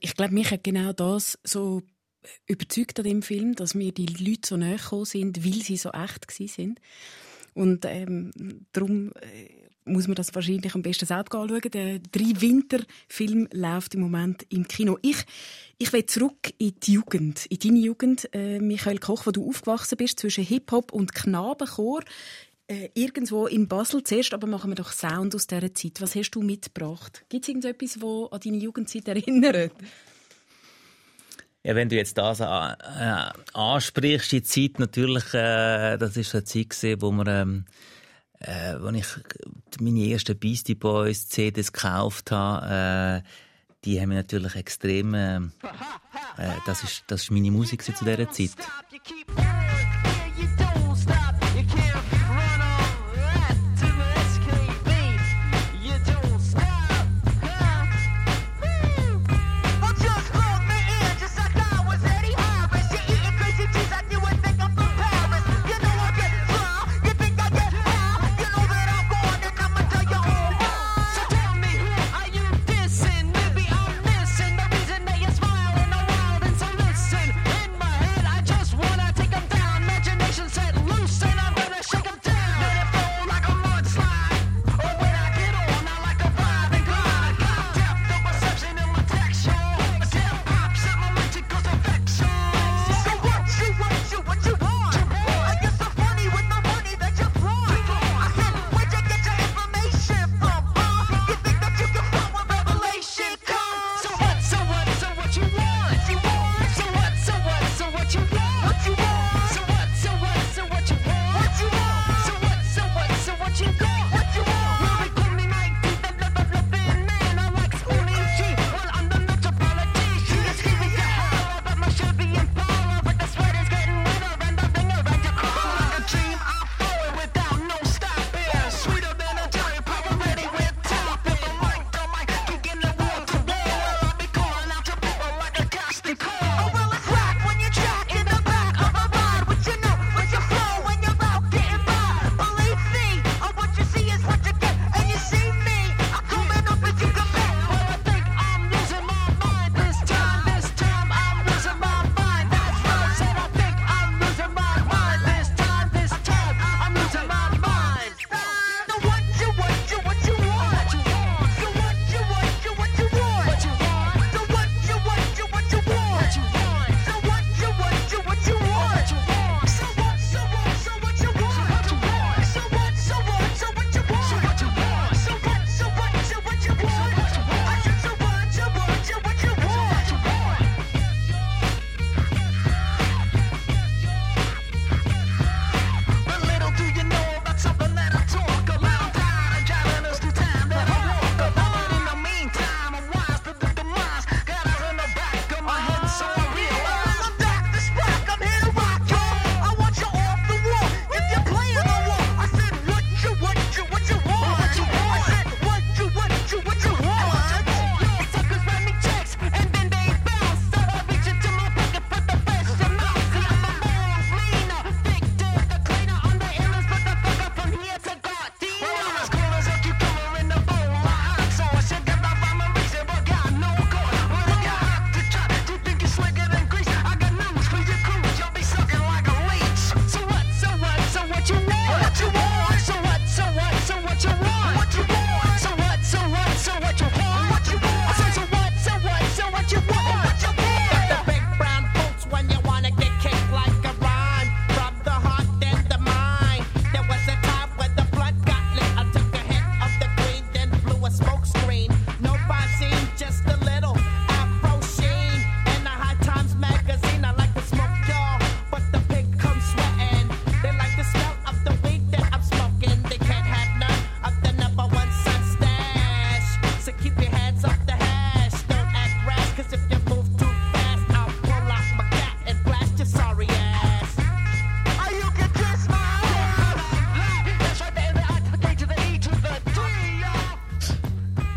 [0.00, 1.82] Ich glaube, mich hat genau das so
[2.46, 5.90] überzeugt an dem Film, dass mir die Leute so näher gekommen sind, weil sie so
[5.90, 6.80] echt sind.
[7.56, 8.32] Und ähm,
[8.72, 11.60] darum äh, muss man das wahrscheinlich am besten selbst anschauen.
[11.72, 14.98] Der drei Winter-Film läuft im Moment im Kino.
[15.00, 15.24] Ich,
[15.78, 19.96] ich will zurück in die Jugend, in deine Jugend, äh, Michael Koch, wo du aufgewachsen
[19.96, 22.02] bist zwischen Hip-Hop und Knabenchor.
[22.68, 24.02] Äh, irgendwo in Basel.
[24.02, 26.00] Zuerst aber machen wir doch Sound aus dieser Zeit.
[26.00, 27.24] Was hast du mitgebracht?
[27.30, 29.72] Gibt es irgendetwas, das an deine Jugendzeit erinnert?
[31.66, 32.74] Ja, wenn du jetzt das äh,
[33.52, 37.64] ansprichst, die Zeit natürlich, äh, das ist eine Zeit gewesen, wo wir, ähm,
[38.38, 39.06] äh, wo ich
[39.80, 43.28] meine ersten Beastie Boys CDs gekauft habe, äh,
[43.84, 48.30] die haben mich natürlich extrem, äh, äh, das ist, das ist meine Musik zu dieser
[48.30, 48.50] Zeit.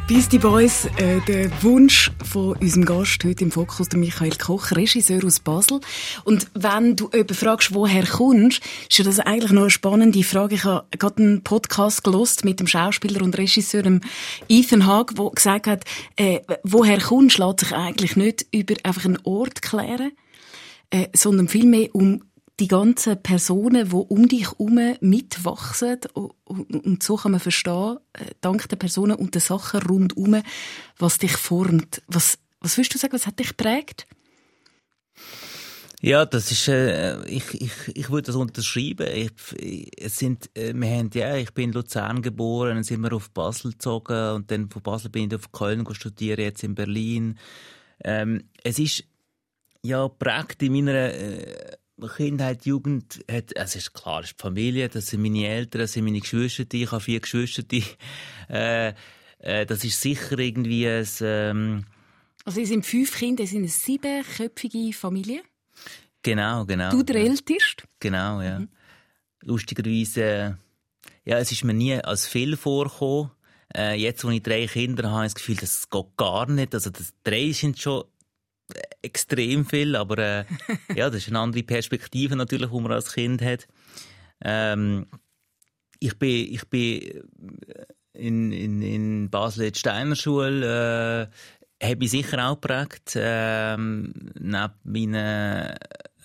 [0.10, 5.24] Beastie Boys, äh, der Wunsch von unserem Gast heute im Fokus, der Michael Koch, Regisseur
[5.24, 5.82] aus Basel.
[6.24, 10.56] Und wenn du jemanden fragst, woher kommst, ist ja das eigentlich noch eine spannende Frage.
[10.56, 13.84] Ich habe gerade einen Podcast gelost mit dem Schauspieler und Regisseur
[14.48, 15.84] Ethan Haag, der gesagt hat,
[16.16, 20.14] äh, woher kommst, lässt sich eigentlich nicht über einfach einen Ort klären,
[20.90, 22.24] äh, sondern vielmehr um
[22.60, 26.00] die ganzen Personen, die um dich herum mitwachsen.
[26.44, 30.42] Und so kann man verstehen, äh, dank der Personen und der Sachen rundherum,
[30.98, 32.02] was dich formt.
[32.08, 34.08] Was, was würdest du sagen, was hat dich geprägt?
[36.02, 39.08] Ja, das ist, äh, ich, ich, ich würde das unterschreiben.
[39.14, 43.12] Ich, es sind, äh, wir haben, ja, ich bin in Luzern geboren, dann sind wir
[43.12, 47.38] auf Basel gezogen und dann von Basel bin ich auf Köln studieren, jetzt in Berlin.
[48.02, 49.04] Ähm, es ist,
[49.84, 54.90] ja, prägt in meiner, äh, Kindheit, Jugend hat, es ist klar, es ist die Familie,
[54.90, 57.64] das sind meine Eltern, das sind meine Geschwister, ich habe vier Geschwister,
[58.50, 58.94] äh,
[59.40, 61.86] äh, das ist sicher irgendwie ein, ähm,
[62.46, 65.42] Also, es sind fünf Kinder, es sind eine siebenköpfige Familie?
[66.22, 66.92] Genau, genau.
[66.92, 67.30] Du der ja.
[67.30, 67.84] Älteste?
[68.00, 68.60] Genau, ja.
[68.60, 68.70] Mhm.
[69.42, 70.58] Lustigerweise,
[71.26, 73.32] ja, es ist mir nie als viel vorgekommen.
[73.76, 76.74] Äh, jetzt, wo ich drei Kinder habe, habe ich das Gefühl, das geht gar nicht.
[76.74, 78.04] Also, das, drei sind schon
[79.02, 80.46] extrem viel, aber äh,
[80.96, 83.68] ja, das ist eine andere Perspektive natürlich, die man als Kind hat.
[84.42, 85.08] Ähm,
[86.00, 87.24] ich bin, ich bin
[88.14, 91.30] in, in, in Basel in Steiner Schule,
[91.82, 93.14] äh, habe ich sicher auch geprägt.
[93.16, 95.76] Ähm, neben meinen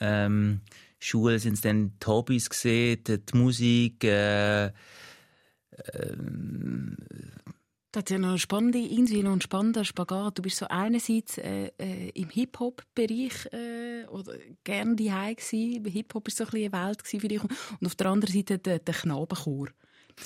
[0.01, 0.61] ähm,
[0.99, 4.67] Schulen sind es dann die Hobbys gesehen, die, die Musik, äh,
[5.93, 6.97] ähm,
[7.95, 10.39] das ist ja noch eine spannende Insel, ein spannender Spagat.
[10.39, 15.85] Du bist so einerseits äh, äh, im Hip-Hop-Bereich äh, oder gerne die gewesen.
[15.85, 17.43] Hip-Hop war so ein eine Welt für dich.
[17.43, 19.69] Und auf der anderen Seite der, der Knabenchor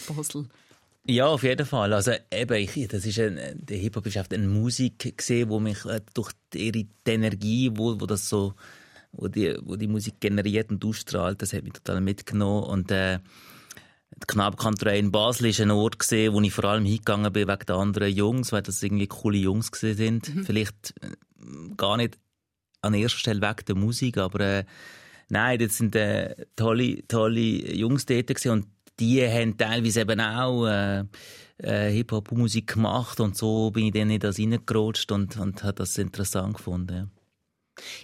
[0.09, 0.47] Basel.
[1.07, 1.93] Ja, auf jeden Fall.
[1.93, 5.85] Also eben, ich, das ist ein, der Hip-Hop ist einfach eine Musik gesehen, wo mich
[5.85, 8.55] äh, durch die Energie, wo, wo das so,
[9.13, 13.21] wo die, wo die Musik generiert und ausstrahlt, das hat mich total mitgenommen und äh,
[14.17, 17.67] die Knabenkantorei in Basel war ein Ort, gewesen, wo ich vor allem hingegangen bin wegen
[17.67, 20.35] der anderen Jungs, weil das irgendwie coole Jungs sind.
[20.35, 20.45] Mhm.
[20.45, 21.11] Vielleicht äh,
[21.77, 22.19] gar nicht
[22.81, 24.65] an erster Stelle wegen der Musik, aber äh,
[25.29, 28.67] nein, das sind äh, tolle, tolle Jungs dort gewesen und
[28.99, 31.05] die haben teilweise eben auch äh,
[31.59, 35.99] äh, Hip-Hop-Musik gemacht und so bin ich dann in das reingerutscht und, und habe das
[35.99, 36.95] interessant gefunden.
[36.95, 37.18] Ja.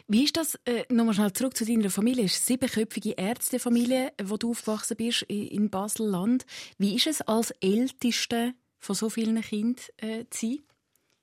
[0.08, 4.36] Wie ist das, äh, nochmal schnell zurück zu deiner Familie, ist eine siebenköpfige Ärztefamilie, wo
[4.36, 6.46] du aufgewachsen bist in Basel-Land.
[6.78, 10.58] Wie ist es als Älteste von so vielen Kindern äh, zu sein?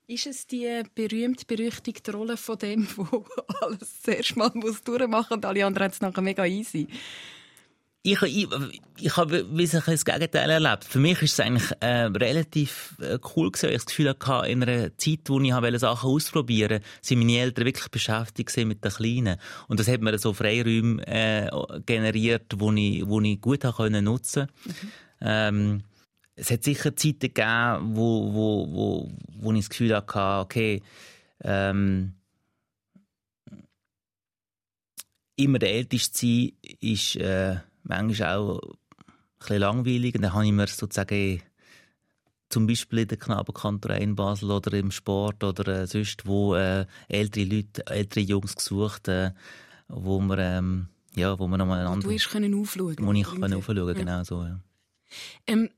[0.08, 3.24] Ist es die berühmt-berüchtigte Rolle von dem, wo
[3.60, 6.88] alles zuerst mal muss durchmachen und alle anderen haben es nachher mega easy?
[8.04, 8.48] Ich, ich,
[8.98, 10.84] ich habe wie sich das Gegenteil erlebt.
[10.84, 13.70] Für mich ist es eigentlich äh, relativ äh, cool gewesen.
[13.70, 17.38] Ich das Gefühl hatte, in einer Zeit, wo ich habe Sachen ausprobieren wollte, sind meine
[17.38, 19.36] Eltern wirklich beschäftigt mit den Kleinen.
[19.68, 21.48] Und das hat mir so Freiräume äh,
[21.86, 24.48] generiert, wo ich, wo ich gut habe können nutzen.
[24.64, 24.72] Mhm.
[25.20, 25.82] Ähm,
[26.34, 30.82] es hat sicher Zeiten gegeben, wo, wo, wo, wo ich das Gefühl hatte, okay,
[31.44, 32.14] ähm,
[35.36, 38.70] immer der Älteste sein ist, äh, manchmal auch ein
[39.38, 40.14] bisschen langweilig.
[40.14, 41.42] Und dann habe ich mir sozusagen
[42.48, 46.86] zum Beispiel in der Knabenkantorei in Basel oder im Sport oder äh, sonst wo äh,
[47.08, 49.32] ältere Leute, ältere Jungs gesucht, äh,
[49.88, 52.08] wo man ähm, ja, wo man nochmal einander...
[52.08, 52.96] Du hast können aufschauen.
[52.98, 53.92] Wo ich können aufschauen, ja.
[53.92, 54.58] genau so, ja.
[55.46, 55.68] Ähm,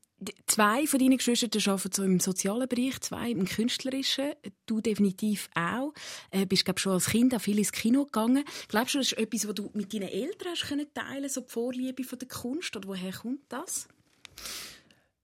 [0.46, 4.32] Zwei von deinen Geschwistern arbeiten so im sozialen Bereich, zwei im künstlerischen.
[4.66, 5.92] Du definitiv auch.
[6.30, 8.44] Äh, bist, glaube schon als Kind auch viel ins Kino gegangen.
[8.68, 11.50] Glaubst du, das ist etwas, was du mit deinen Eltern hast können teilen so die
[11.50, 12.76] Vorliebe von der Kunst?
[12.76, 13.88] Oder woher kommt das?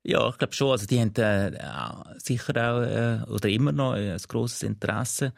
[0.03, 0.71] Ja, ich glaube schon.
[0.71, 5.33] Also die haben äh, sicher auch äh, oder immer noch äh, ein grosses Interesse.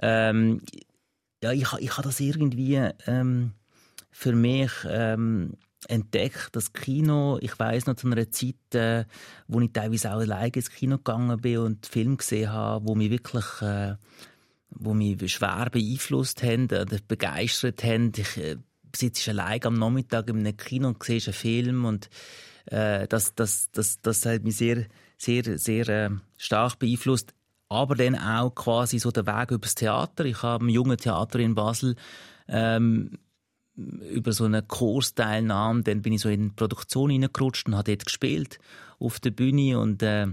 [0.00, 0.62] Ähm,
[1.42, 2.76] ja, ich, ich habe das irgendwie
[3.06, 3.52] ähm,
[4.10, 5.54] für mich ähm,
[5.88, 7.38] entdeckt, das Kino.
[7.40, 9.04] Ich weiß noch zu einer Zeit, äh,
[9.48, 13.10] wo ich teilweise auch alleine ins Kino gegangen bin und Filme gesehen habe, wo mich
[13.10, 13.96] wirklich, äh,
[14.70, 18.12] wo mich schwer beeinflusst haben oder begeistert haben.
[18.16, 18.56] Ich äh,
[18.94, 22.08] sitze allein am Nachmittag in einem Kino und sehe einen Film und
[22.66, 27.32] äh, das, das, das, das hat mich sehr, sehr, sehr äh, stark beeinflusst.
[27.68, 30.24] Aber dann auch quasi so der Weg übers Theater.
[30.24, 31.96] Ich habe im jungen Theater in Basel
[32.48, 33.18] ähm,
[33.76, 38.06] über so eine Kursteilnahme, dann bin ich so in die Produktion hineingerutscht und habe dort
[38.06, 38.58] gespielt
[38.98, 40.26] auf der Bühne und äh,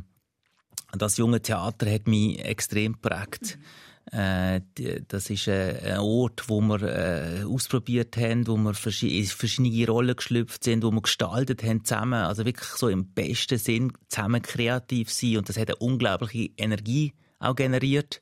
[0.94, 3.58] das junge Theater hat mich extrem geprägt.
[3.58, 3.64] Mhm.
[4.12, 4.62] Äh,
[5.08, 10.64] das ist ein Ort, wo wir äh, ausprobiert haben, wo wir in verschiedene Rollen geschlüpft
[10.64, 12.14] sind, wo wir gestaltet haben zusammen.
[12.14, 15.38] Also wirklich so im besten Sinn zusammen kreativ sein.
[15.38, 18.22] Und das hat eine unglaubliche Energie auch generiert.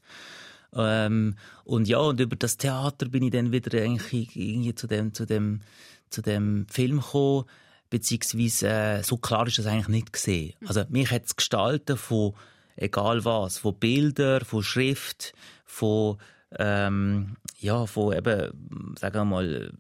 [0.76, 5.14] Ähm, und ja, und über das Theater bin ich dann wieder eigentlich irgendwie zu dem,
[5.14, 5.62] zu dem,
[6.10, 7.46] zu dem Film gekommen,
[7.90, 10.54] beziehungsweise äh, so klar ist das eigentlich nicht gesehen.
[10.66, 12.34] Also mich hat es gestalten von
[12.76, 15.34] egal was, von Bildern, von Schrift,
[15.66, 16.18] von
[16.58, 19.72] ähm, ja, von eben, sagen wir mal,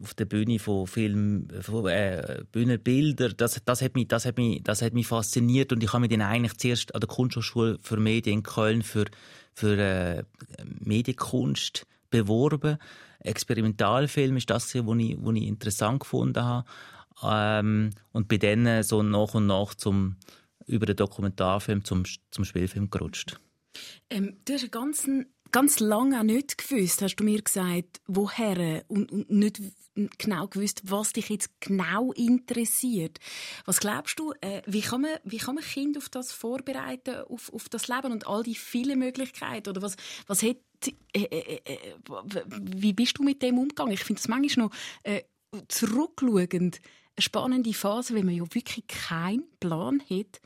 [0.00, 4.62] auf der Bühne von Film, von äh, Bühnenbilder, das, das, hat mich, das, hat mich,
[4.62, 7.98] das hat mich fasziniert und ich habe mich dann eigentlich zuerst an der Kunsthochschule für
[7.98, 9.04] Medien in Köln für,
[9.54, 10.24] für äh,
[10.80, 12.78] Medienkunst beworben.
[13.20, 16.68] Experimentalfilm ist das, was ich, was ich interessant gefunden habe.
[17.22, 20.16] Ähm, und bin dann so nach und nach zum,
[20.66, 23.38] über den Dokumentarfilm zum, zum Spielfilm gerutscht.
[24.08, 28.84] Ähm, du hast einen ganzen ganz lange auch nicht gewusst, hast du mir gesagt, woher
[28.88, 29.60] und, und nicht
[30.18, 33.18] genau gewusst, was dich jetzt genau interessiert.
[33.64, 37.52] Was glaubst du, äh, wie, kann man, wie kann man Kind auf das vorbereiten, auf,
[37.52, 39.68] auf das Leben und all die vielen Möglichkeiten?
[39.68, 40.56] Oder was, was hat,
[41.12, 41.94] äh, äh, äh
[42.60, 43.92] wie bist du mit dem umgegangen?
[43.92, 45.22] Ich finde das manchmal noch äh,
[45.68, 46.72] zurückschauend eine
[47.18, 50.40] spannende Phase, wenn man ja wirklich keinen Plan hat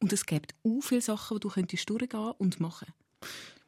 [0.00, 2.88] und es gibt auch viele Sachen, die du könntest durchgehen und machen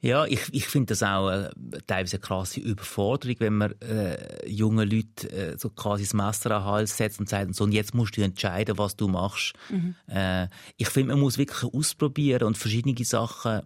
[0.01, 1.51] ja, ich, ich finde das auch äh,
[1.87, 6.63] teilweise eine krasse Überforderung, wenn man äh, jungen Leuten äh, so quasi das Messer an
[6.63, 9.55] den Hals setzt und sagt, so, und jetzt musst du entscheiden, was du machst.
[9.71, 9.97] Mhm.
[10.07, 13.63] Äh, ich finde, man muss wirklich ausprobieren und verschiedene Sachen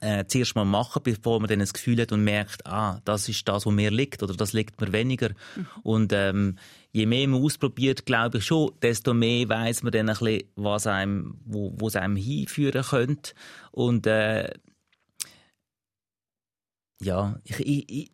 [0.00, 3.46] äh, zuerst mal machen, bevor man dann das Gefühl hat und merkt, ah, das ist
[3.48, 5.30] das, was mir liegt oder das liegt mir weniger.
[5.30, 5.66] Mhm.
[5.84, 6.58] Und ähm,
[6.92, 10.86] je mehr man ausprobiert, glaube ich schon, desto mehr weiß man dann ein bisschen, was
[10.86, 13.32] einem, wo, wo es einem hinführen könnte.
[13.70, 14.50] Und äh,
[17.00, 18.12] ja, ich, ich, ich,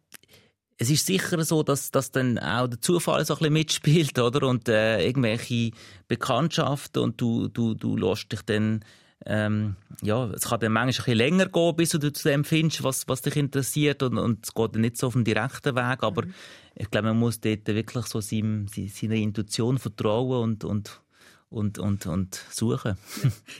[0.78, 4.48] es ist sicher so, dass, dass dann auch der Zufall so ein bisschen mitspielt, oder?
[4.48, 5.70] Und äh, irgendwelche
[6.08, 8.84] Bekanntschaften und du, du, du lässt dich dann
[9.26, 12.82] ähm, ja, es kann dann manchmal ein bisschen länger gehen, bis du zu dem findest,
[12.82, 16.02] was, was dich interessiert und, und es geht dann nicht so auf dem direkten Weg,
[16.02, 16.34] aber mhm.
[16.74, 21.00] ich glaube, man muss dort wirklich so seinem, seiner Intuition vertrauen und, und
[21.52, 22.96] und, und, und suchen.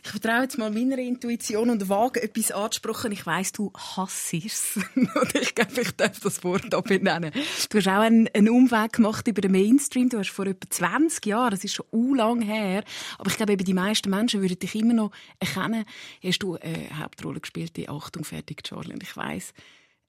[0.03, 3.13] ich vertraue jetzt mal meiner Intuition und wage etwas anzusprechen.
[3.13, 4.79] Ich weiss, du hasst es.
[4.95, 7.33] und ich glaube, ich darf das Wort hier benennen.
[7.71, 10.09] Du hast auch einen, einen, Umweg gemacht über den Mainstream.
[10.09, 12.83] Du hast vor etwa 20 Jahren, das ist schon u lang her,
[13.19, 15.85] aber ich glaube, eben die meisten Menschen würden dich immer noch erkennen.
[16.23, 18.95] Hast du eine Hauptrolle gespielt in Achtung, fertig, Charlie.
[18.95, 19.53] Und ich weiss,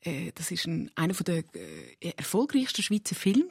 [0.01, 1.43] äh, das ist ein, einer der
[1.99, 3.47] äh, erfolgreichsten Schweizer Filme.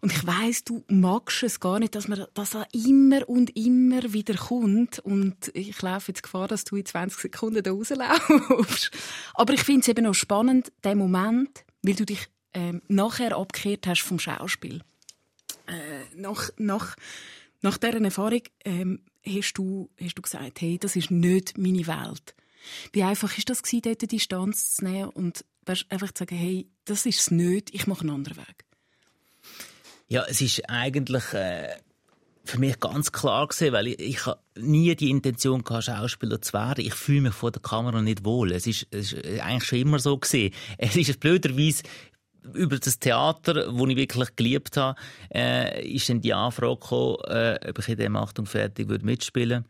[0.00, 4.34] Und ich weiß, du magst es gar nicht, dass man das immer und immer wieder
[4.34, 4.98] kommt.
[5.00, 8.90] Und ich laufe jetzt Gefahr, dass du in 20 Sekunden da rauslaufst.
[9.34, 13.86] Aber ich finde es eben auch spannend, der Moment, weil du dich ähm, nachher abgekehrt
[13.86, 14.82] hast vom Schauspiel.
[15.66, 16.96] Äh, nach, nach,
[17.60, 22.34] nach dieser Erfahrung ähm, hast, du, hast du gesagt, hey, das ist nicht meine Welt.
[22.92, 25.44] Wie einfach ist das gewesen, dort die Distanz zu nehmen und
[25.88, 28.64] einfach zu sagen, hey, das ist es nicht, ich mache einen anderen Weg?
[30.12, 31.70] Ja, es ist eigentlich äh,
[32.44, 34.20] für mich ganz klar gesehen, weil ich, ich
[34.56, 36.84] nie die Intention gehabt, Schauspieler zu werden.
[36.84, 38.52] Ich fühle mich vor der Kamera nicht wohl.
[38.52, 40.52] Es ist, es ist eigentlich schon immer so gesehen.
[40.76, 41.84] Es ist blöderweise
[42.52, 45.00] über das Theater, wo ich wirklich geliebt habe,
[45.32, 49.64] äh, ist dann die Anfrage gekommen, äh, ob ich in dem Achtung fertig würde mitspielen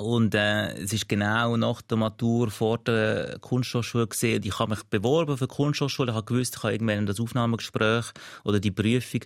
[0.00, 4.42] und äh, es ist genau nach der Matur vor der Kunsthochschule gesehen.
[4.46, 6.12] Ich habe mich beworben für die Kunsthochschule.
[6.12, 8.06] Ich habe gewusst, ich habe irgendwann das Aufnahmegespräch
[8.44, 9.20] oder die Prüfung.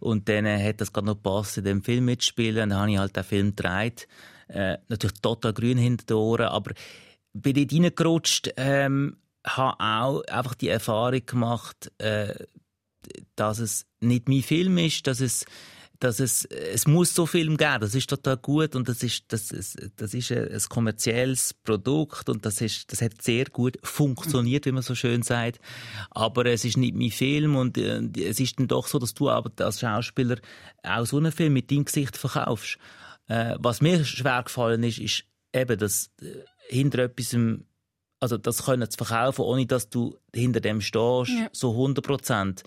[0.00, 2.64] Und dann äh, hat das gerade noch gepasst, in dem Film mitspielen.
[2.64, 4.08] Und dann habe ich halt den Film gedreht.
[4.48, 6.72] Äh, natürlich total grün hinter den Ohren, aber
[7.32, 12.34] bin dort reingerutscht, ähm, habe auch einfach die Erfahrung gemacht, äh,
[13.36, 15.46] dass es nicht mein Film ist, dass es
[16.00, 19.50] dass es, es muss so Film geben, das ist total gut und das ist, das
[19.50, 24.66] ist, das ist ein, ein kommerzielles Produkt und das ist, das hat sehr gut funktioniert,
[24.66, 25.58] wie man so schön sagt.
[26.10, 29.30] Aber es ist nicht mein Film und äh, es ist dann doch so, dass du
[29.30, 30.36] aber als Schauspieler
[30.82, 32.78] auch so einen Film mit deinem Gesicht verkaufst.
[33.28, 37.36] Äh, was mir schwer gefallen ist, ist eben, dass äh, hinter etwas
[38.18, 41.48] also das können zu verkaufen, ohne dass du hinter dem stehst, ja.
[41.52, 42.62] so 100 Prozent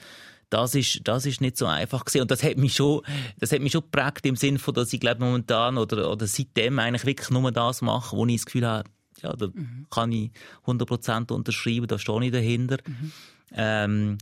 [0.49, 2.21] das ist, das ist nicht so einfach gewesen.
[2.21, 3.01] Und das hat mich schon,
[3.39, 6.79] das hat mich schon geprägt im Sinne von, dass ich glaube momentan oder, oder seitdem
[6.79, 8.89] eigentlich wirklich nur das mache, wo ich das Gefühl habe,
[9.21, 9.87] ja, da mhm.
[9.89, 10.31] kann ich
[10.65, 12.77] 100% unterschreiben, da stehe ich dahinter.
[12.85, 13.11] Mhm.
[13.51, 14.17] Ähm,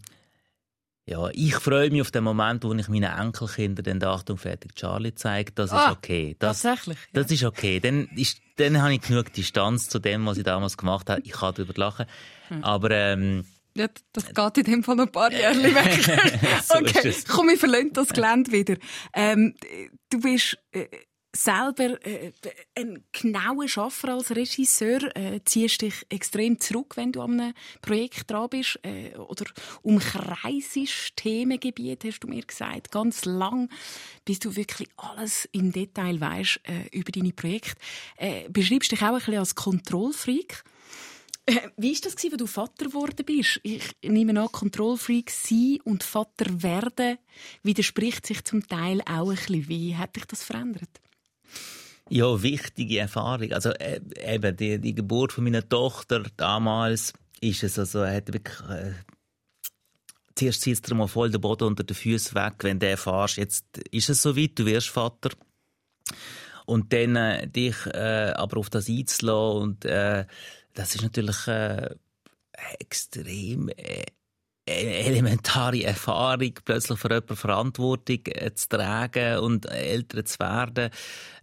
[1.06, 5.16] ja, ich freue mich auf den Moment, wo ich meinen Enkelkindern den Achtung fertig Charlie
[5.16, 5.54] zeige.
[5.54, 6.36] Das ah, ist okay.
[6.38, 6.98] Das, tatsächlich.
[6.98, 7.22] Ja.
[7.22, 7.80] Das ist okay.
[7.80, 11.22] Dann, ist, dann habe ich genug Distanz zu dem, was ich damals gemacht habe.
[11.24, 12.08] Ich kann darüber lachen.
[12.50, 12.62] Hm.
[12.62, 13.46] Aber ähm,
[13.78, 16.62] ja, das geht in dem Fall noch ein paar Jahre weg.
[16.70, 18.76] okay, komm, wir verlassen das Gelände wieder.
[19.14, 19.56] Ähm,
[20.10, 20.88] du bist äh,
[21.38, 22.32] selber äh,
[22.76, 28.30] ein genauer Schaffer als Regisseur, äh, ziehst dich extrem zurück, wenn du an einem Projekt
[28.30, 29.46] dran bist äh, oder
[29.82, 33.70] umkreisest Themengebiet, hast du mir gesagt, ganz lang,
[34.26, 37.76] bis du wirklich alles im Detail weißt äh, über deine Projekte.
[38.18, 40.64] Äh, beschreibst dich auch ein bisschen als Kontrollfreak.
[41.48, 43.60] Äh, wie war das, als du Vater geworden bist?
[43.64, 47.18] Ich nehme an, Kontrollfreak sein und Vater werden
[47.64, 49.70] widerspricht sich zum Teil auch ein bisschen.
[49.70, 50.90] Wie hat dich das verändert?
[52.10, 53.52] Ja, wichtige Erfahrung.
[53.54, 58.60] Also äh, eben die, die Geburt von meiner Tochter damals ist es also, hat wirklich
[58.70, 58.94] äh,
[60.36, 63.66] zuerst zieht er mal voll den Boden unter den Füßen weg, wenn der erfährst, jetzt
[63.92, 65.32] ist es soweit, du wirst Vater.
[66.66, 70.26] Und dann äh, dich äh, aber auf das einzulassen und äh,
[70.78, 71.90] das ist natürlich äh,
[72.80, 74.06] extrem äh,
[74.66, 80.90] elementare Erfahrung, plötzlich für jemanden Verantwortung äh, zu tragen und älter zu werden.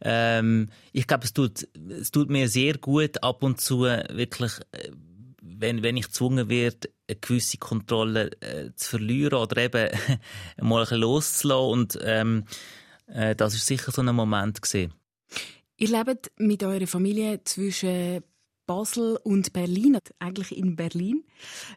[0.02, 4.90] Ähm, ich glaube, es tut, es tut mir sehr gut, ab und zu wirklich, äh,
[5.42, 9.88] wenn, wenn ich gezwungen werde, eine gewisse Kontrolle äh, zu verlieren oder eben
[10.60, 11.72] mal ein bisschen loszulassen.
[11.72, 12.44] Und ähm,
[13.06, 14.94] äh, das ist sicher so ein Moment gewesen.
[15.76, 18.22] Ihr lebt mit eurer Familie zwischen
[18.66, 21.24] Basel und Berlin, eigentlich in Berlin,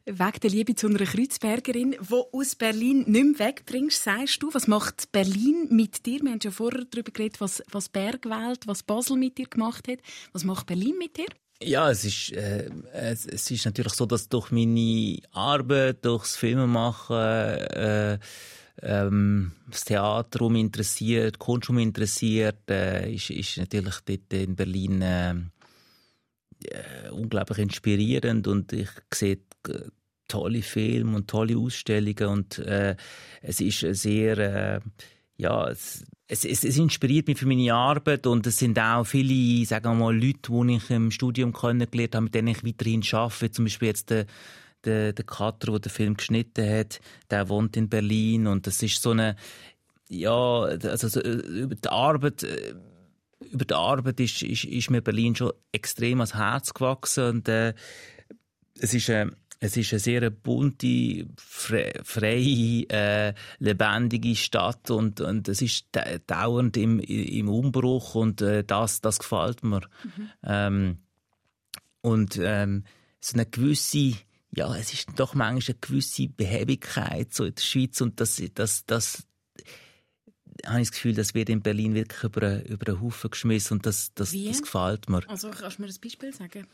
[0.05, 4.53] wegen der Liebe zu einer Kreuzbergerin, die aus Berlin nicht mehr wegbringst, sagst du.
[4.53, 6.21] Was macht Berlin mit dir?
[6.21, 9.99] Wir haben schon vorher darüber geredet, was, was Bergwelt, was Basel mit dir gemacht hat.
[10.33, 11.27] Was macht Berlin mit dir?
[11.61, 17.15] Ja, es ist, äh, es, es, ist natürlich so, dass durch meine Arbeit, durchs Filmemachen,
[17.17, 18.19] äh,
[18.83, 25.01] ähm, das Theater um interessiert, Kunst um interessiert, äh, ist, ist natürlich dort in Berlin
[26.65, 29.39] äh, unglaublich inspirierend und ich sehe
[30.27, 32.95] tolle Filme und tolle Ausstellungen und äh,
[33.41, 34.79] es ist sehr äh,
[35.37, 39.97] ja es, es, es, inspiriert mich für meine Arbeit und es sind auch viele sagen
[39.97, 43.65] wir mal Leute, die ich im Studium kennengelernt habe, mit denen ich weiterhin arbeite, zum
[43.65, 44.25] Beispiel jetzt der
[44.83, 46.99] der, der Kater, der den Film geschnitten hat,
[47.31, 49.35] der wohnt in Berlin und das ist so eine
[50.09, 52.73] ja also äh, über die Arbeit äh,
[53.39, 57.73] über die Arbeit ist, ist, ist mir Berlin schon extrem ans Herz gewachsen und äh,
[58.79, 59.27] es ist äh,
[59.59, 65.87] es ist eine sehr bunte, freie, äh, lebendige Stadt und, und es ist
[66.27, 69.81] dauernd im, im Umbruch und äh, das, das gefällt mir.
[70.03, 70.29] Mhm.
[70.43, 70.97] Ähm,
[72.01, 72.83] und ähm,
[73.19, 74.13] so eine gewisse,
[74.51, 78.85] ja, es ist doch manchmal eine gewisse Behebigkeit so in der Schweiz und das, das,
[78.85, 79.27] das,
[80.65, 83.85] habe ich das Gefühl, das wird in Berlin wirklich über, über einen Haufen geschmissen und
[83.85, 85.21] das, das, das gefällt mir.
[85.29, 86.67] Also kannst du mir ein Beispiel sagen?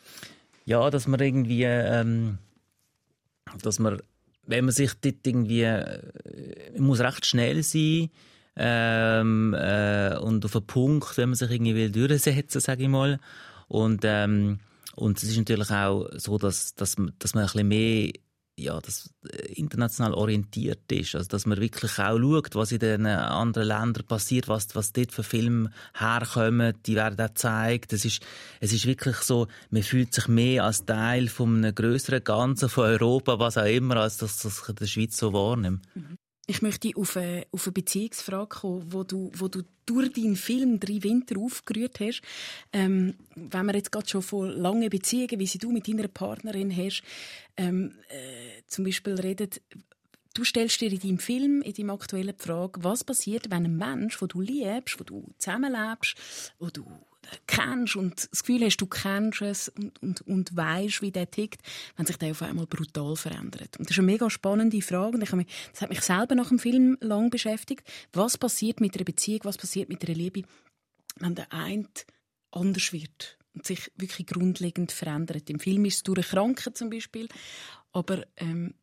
[0.65, 2.37] Ja, dass man irgendwie, ähm,
[3.61, 4.01] dass man,
[4.45, 6.01] wenn man sich dort irgendwie, äh,
[6.77, 8.09] man muss recht schnell sein
[8.55, 13.19] ähm, äh, und auf einen Punkt, wenn man sich irgendwie will durchsetzen, sage ich mal.
[13.67, 14.59] Und ähm,
[14.95, 18.11] und es ist natürlich auch so, dass, dass, dass man ein bisschen mehr
[18.55, 21.15] ja, das äh, international orientiert ist.
[21.15, 25.11] Also, dass man wirklich auch schaut, was in den anderen Ländern passiert, was, was dort
[25.11, 27.93] für Filme herkommen, die werden auch gezeigt.
[27.93, 28.21] Es ist,
[28.59, 32.85] es ist wirklich so, man fühlt sich mehr als Teil von einem größeren Ganzen von
[32.85, 35.83] Europa, was auch immer, als dass das in der Schweiz so wahrnimmt.
[35.95, 36.17] Mhm.
[36.45, 40.79] Ich möchte auf eine, auf eine Beziehungsfrage kommen, wo du, wo du durch deinen Film
[40.79, 42.21] «Drei Winter» aufgerührt hast.
[42.73, 46.75] Ähm, wenn wir jetzt gerade schon von langen Beziehungen, wie sie du mit deiner Partnerin
[46.75, 47.03] hast,
[47.55, 49.61] ähm, äh, zum Beispiel redet,
[50.33, 53.77] du stellst dir in deinem Film, in deinem aktuellen die Frage, was passiert, wenn ein
[53.77, 56.15] Mensch, den du liebst, wo du zusammenlebst,
[56.59, 56.85] wo du
[57.47, 61.61] kennst und das Gefühl hast, du kennst es und, und, und weißt, wie der tickt,
[61.95, 63.77] wenn sich der auf einmal brutal verändert.
[63.77, 66.49] Und das ist eine mega spannende Frage und ich mich, das hat mich selber nach
[66.49, 67.83] dem Film lang beschäftigt.
[68.13, 70.43] Was passiert mit einer Beziehung, was passiert mit einer Liebe,
[71.19, 71.87] wenn der eine
[72.51, 75.49] anders wird und sich wirklich grundlegend verändert.
[75.49, 77.27] Im Film ist es durch Krankheit zum Beispiel,
[77.91, 78.73] aber ähm,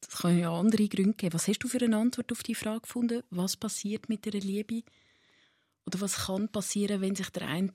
[0.00, 1.34] es kann ja andere Gründe geben.
[1.34, 3.22] Was hast du für eine Antwort auf die Frage gefunden?
[3.30, 4.82] Was passiert mit einer Liebe?
[5.86, 7.70] Oder was kann passieren, wenn sich der eine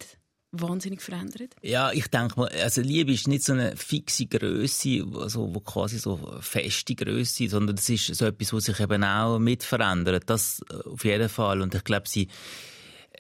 [0.52, 1.56] wahnsinnig verändert?
[1.62, 5.98] Ja, ich denke mal, also Liebe ist nicht so eine fixe Größe, also, wo quasi
[5.98, 10.24] so feste Größe, sondern es ist so etwas, was sich eben auch mit verändert.
[10.30, 11.62] Das äh, auf jeden Fall.
[11.62, 12.28] Und ich glaube, sie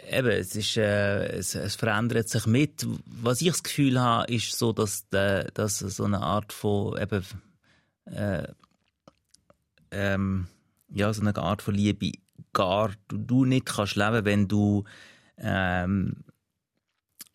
[0.09, 2.85] eben, es ist, äh, es, es, verändert sich mit.
[3.05, 7.25] Was ich das Gefühl habe, ist so, dass, äh, dass so eine Art von eben,
[8.05, 8.47] äh,
[9.91, 10.47] ähm,
[10.89, 12.11] ja, so eine Art von Liebe
[12.53, 14.83] gar du, du nicht kannst leben, wenn du
[15.37, 16.23] ähm,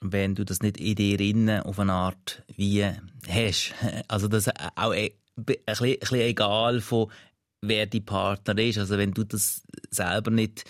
[0.01, 2.85] wenn du das nicht in dir innen auf eine Art wie
[3.29, 3.75] hast.
[4.09, 7.11] Also das auch ein bisschen, ein bisschen egal von
[7.62, 8.79] wer die Partner ist.
[8.79, 10.64] Also wenn du das selber nicht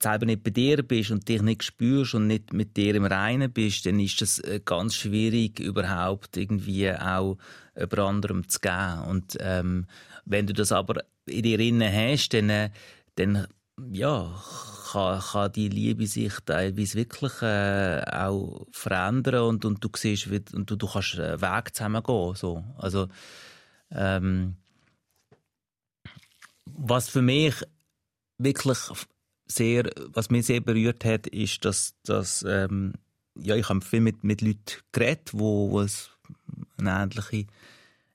[0.00, 3.52] selber nicht bei dir bist und dich nicht spürst und nicht mit dir im Reinen
[3.52, 7.38] bist, dann ist das äh, ganz schwierig, überhaupt irgendwie auch
[7.74, 9.00] über anderem zu gehen.
[9.08, 9.86] Und ähm,
[10.24, 12.70] wenn du das aber in dir innen hast, dann, äh,
[13.16, 13.46] dann
[13.90, 14.40] ja,
[14.92, 20.42] kann, kann die Liebe sich teilweise wirklich äh, auch verändern und, und du siehst, wie,
[20.52, 22.34] und du, du kannst einen Weg zusammen gehen.
[22.34, 22.64] So.
[22.78, 23.08] Also,
[23.90, 24.56] ähm,
[26.64, 27.54] was für mich
[28.38, 28.78] wirklich
[29.46, 32.94] sehr, was mich sehr berührt hat, ist, dass, dass ähm,
[33.36, 36.10] ja, ich habe viel mit, mit Leuten geredet, wo, wo es
[36.78, 37.46] eine ähnliche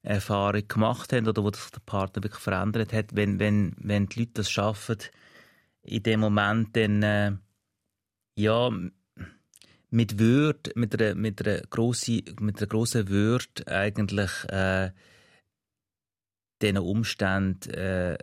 [0.02, 3.16] Erfahrung gemacht haben oder wo sich der Partner wirklich verändert hat.
[3.16, 4.97] Wenn, wenn, wenn die Leute das schaffen,
[5.82, 7.32] in dem Moment dann äh,
[8.36, 8.72] ja
[9.89, 14.91] mit Würde, mit einer, mit einer grossen, mit einer grossen Würde eigentlich äh,
[16.62, 18.18] diesen Umständen äh,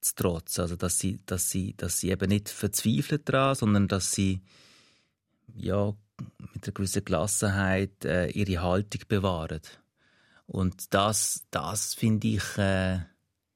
[0.00, 0.62] zu trotzen.
[0.62, 4.40] Also, dass sie, dass sie, dass sie eben nicht verzweifeln daran, sondern dass sie
[5.54, 5.94] ja,
[6.54, 9.60] mit einer gewissen Gelassenheit äh, ihre Haltung bewahren.
[10.46, 13.00] Und das, das finde ich, äh,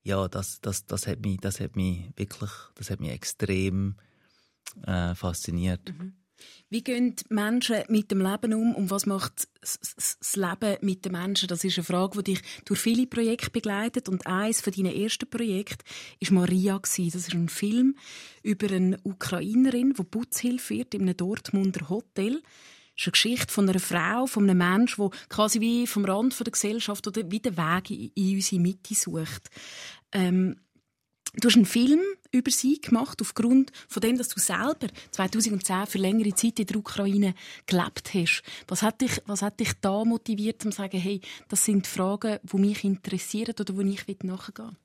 [0.03, 3.97] ja, das, das, das, hat mich, das hat mich wirklich, das hat mich extrem
[4.86, 5.93] äh, fasziniert.
[5.97, 6.14] Mhm.
[6.70, 11.49] Wie gehen Menschen mit dem Leben um und was macht das Leben mit den Menschen?
[11.49, 15.28] Das ist eine Frage, die dich durch viele Projekte begleitet und eines von deinen ersten
[15.28, 15.84] Projekten
[16.20, 17.97] ist Maria Das ist ein Film
[18.43, 22.43] über eine Ukrainerin, die Putzhilfe wird in einem Dortmunder Hotel.
[22.99, 26.51] Ist eine Geschichte von einer Frau, von einem Menschen, der quasi wie vom Rand der
[26.51, 29.49] Gesellschaft oder wie den Weg in unsere Mitte sucht.
[30.12, 30.57] Ähm,
[31.34, 32.01] Du hast einen Film
[32.32, 36.76] über sie gemacht, aufgrund von dem, dass du selber 2010 für längere Zeit in der
[36.76, 37.34] Ukraine
[37.66, 38.42] gelebt hast.
[38.66, 42.38] Was hat dich, was hat dich da motiviert, um zu sagen, hey, das sind Fragen,
[42.42, 44.76] die mich interessieren oder wo ich nachgehen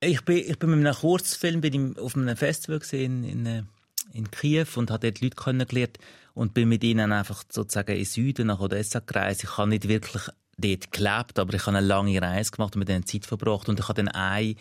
[0.00, 0.10] will?
[0.10, 3.68] Ich bin, ich bin mit einem Kurzfilm bin ich auf einem Festival in, in,
[4.12, 5.98] in Kiew und habe dort Leute kennengelernt
[6.36, 9.42] und bin mit ihnen einfach sozusagen in Süden nach Odessa gereist.
[9.42, 10.22] Ich habe nicht wirklich
[10.58, 13.80] dort gelebt, aber ich habe eine lange Reise gemacht und mit ihnen Zeit verbracht und
[13.80, 14.54] ich habe dann eine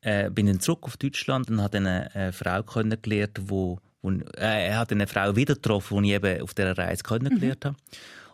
[0.00, 4.68] äh, bin dann zurück auf Deutschland und habe eine äh, Frau kennengelernt, wo, wo äh,
[4.68, 7.68] er hat eine Frau wieder getroffen, die ich eben auf dieser Reise kennengelernt mhm.
[7.68, 7.76] habe.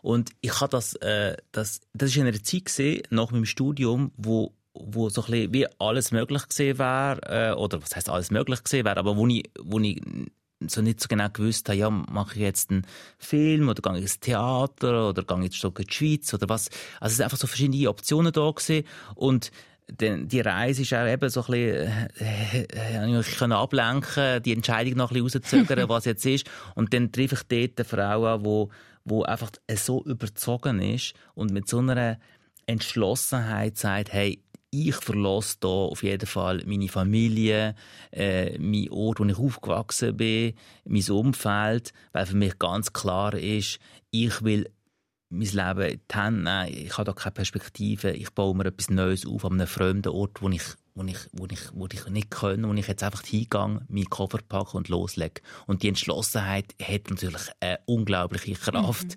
[0.03, 4.12] Und ich habe das, äh, das, das ist in einer Zeit gesehen, nach meinem Studium,
[4.18, 8.32] wo wo so ein bisschen wie alles möglich gesehen wäre, äh, oder was heißt alles
[8.32, 10.03] möglich gesehen wäre, aber wo ich, wo ich
[10.69, 12.87] so nicht so genau gewusst habe, ja, mache ich jetzt einen
[13.19, 16.69] Film oder gehe ich ins Theater oder gehe ich jetzt in die Schweiz oder was.
[17.01, 18.85] Also es sind einfach so verschiedene Optionen da gewesen.
[19.15, 19.51] und
[19.87, 24.95] die Reise ist auch eben so ein bisschen, äh, äh, ich kann ablenken, die Entscheidung
[24.95, 26.49] noch ein bisschen rauszögern, was jetzt ist.
[26.75, 28.71] Und dann treffe ich dort eine Frau an, wo,
[29.05, 32.19] wo einfach so überzogen ist und mit so einer
[32.67, 34.43] Entschlossenheit sagt, hey,
[34.75, 37.75] ich verlasse hier auf jeden Fall meine Familie,
[38.11, 40.55] äh, mein Ort, wo ich aufgewachsen bin,
[40.85, 43.79] mein Umfeld, weil für mich ganz klar ist,
[44.11, 44.68] ich will
[45.31, 46.87] mein Leben in die Hände nehmen.
[46.87, 48.12] Ich habe da keine Perspektive.
[48.12, 50.62] Ich baue mir etwas Neues auf an einem fremden Ort, wo ich,
[50.95, 54.38] wo ich, wo ich, wo ich nicht kann, wo ich jetzt einfach hingehe, meinen Koffer
[54.49, 55.42] packe und loslege.
[55.66, 59.07] Und die Entschlossenheit hat natürlich eine unglaubliche Kraft.
[59.07, 59.14] Mhm.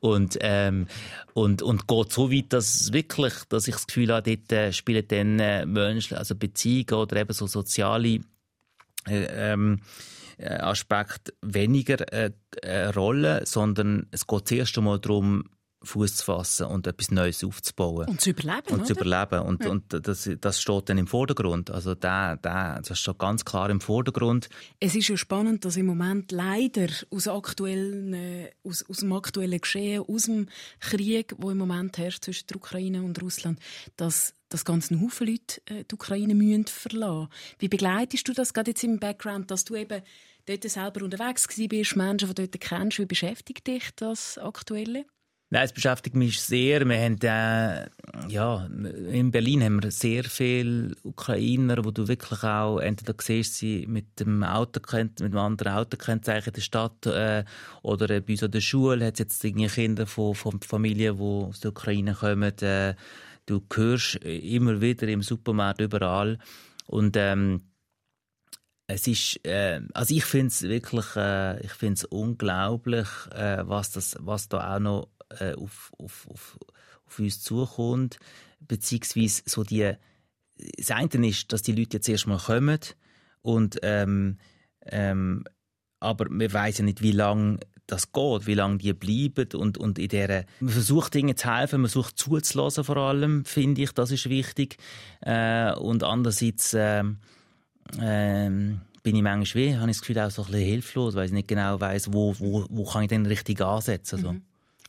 [0.00, 0.86] Und, ähm,
[1.34, 5.06] und, und geht so weit, dass wirklich, dass ich das Gefühl habe, dort äh, spielen
[5.06, 8.20] dann äh, Menschen, also Beziehungen oder eben so soziale,
[9.06, 9.80] äh, ähm,
[10.38, 15.44] äh, Aspekt weniger äh, eine Rolle, sondern es geht zuerst einmal darum,
[15.84, 18.08] Fuß zu fassen und etwas Neues aufzubauen.
[18.08, 18.74] Und zu überleben.
[18.74, 19.40] Und zu überleben.
[19.40, 19.70] Und, ja.
[19.70, 21.70] und das, das steht dann im Vordergrund.
[21.70, 24.48] Also der, der, das steht ganz klar im Vordergrund.
[24.80, 29.60] Es ist ja spannend, dass im Moment leider aus, aktuellen, äh, aus, aus dem aktuellen
[29.60, 30.48] Geschehen, aus dem
[30.80, 33.58] Krieg, wo im Moment herrscht zwischen der Ukraine und Russland,
[33.96, 37.28] dass dass ganz ein Haufen Leute äh, die Ukraine müssen verlassen
[37.58, 40.02] Wie begleitest du das gerade jetzt im Background, dass du eben
[40.46, 42.98] dort selber unterwegs bist, Menschen, die dort kennst?
[42.98, 45.06] Wie beschäftigt dich das Aktuelle?
[45.52, 46.88] Nein, es beschäftigt mich sehr.
[46.88, 47.86] Wir haben, äh,
[48.32, 48.66] ja,
[49.10, 54.18] in Berlin haben wir sehr viele Ukrainer, wo du wirklich auch entweder siehst sie mit
[54.18, 57.44] dem Auto mit einem anderen Autokennzeichen der Stadt äh,
[57.82, 61.60] oder bei uns an der Schule hat es jetzt Kinder von, von Familien, die aus
[61.60, 62.56] der Ukraine kommen.
[62.62, 62.94] Äh,
[63.44, 66.38] du hörst immer wieder im Supermarkt überall
[66.86, 67.60] und ähm,
[68.86, 74.16] es ist, äh, also ich finde es wirklich, äh, ich finde unglaublich, äh, was das,
[74.18, 75.08] was da auch noch
[75.40, 76.58] äh, auf, auf, auf,
[77.06, 78.18] auf uns zukommt,
[78.60, 79.94] beziehungsweise so die
[80.78, 82.78] das eine ist, dass die Leute jetzt erstmal kommen
[83.42, 84.38] und ähm,
[84.86, 85.44] ähm,
[86.00, 90.08] aber weiß ja nicht, wie lange das geht, wie lange die bleiben und, und in
[90.08, 94.28] der man versucht Dinge zu helfen, man versucht zuzulassen vor allem, finde ich, das ist
[94.28, 94.76] wichtig
[95.20, 97.04] äh, und andererseits äh,
[98.00, 98.50] äh,
[99.02, 101.32] bin ich manchmal wie, habe ich das Gefühl auch so ein bisschen hilflos, weil ich
[101.32, 104.20] nicht genau weiß, wo, wo, wo kann ich denn richtig ansetzen.
[104.20, 104.32] So.
[104.32, 104.42] Mhm.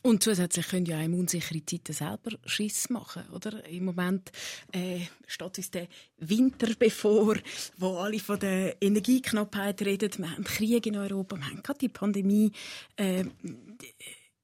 [0.05, 3.65] Und zusätzlich können ja auch im unsichere Zeiten selber Schiss machen, oder?
[3.69, 4.33] Im Moment
[4.73, 5.87] äh, steht uns der
[6.17, 7.37] Winter bevor,
[7.77, 10.11] wo alle von der Energieknappheit reden.
[10.17, 12.51] Wir haben Krieg in Europa, wir haben gerade die Pandemie.
[12.97, 13.23] Äh,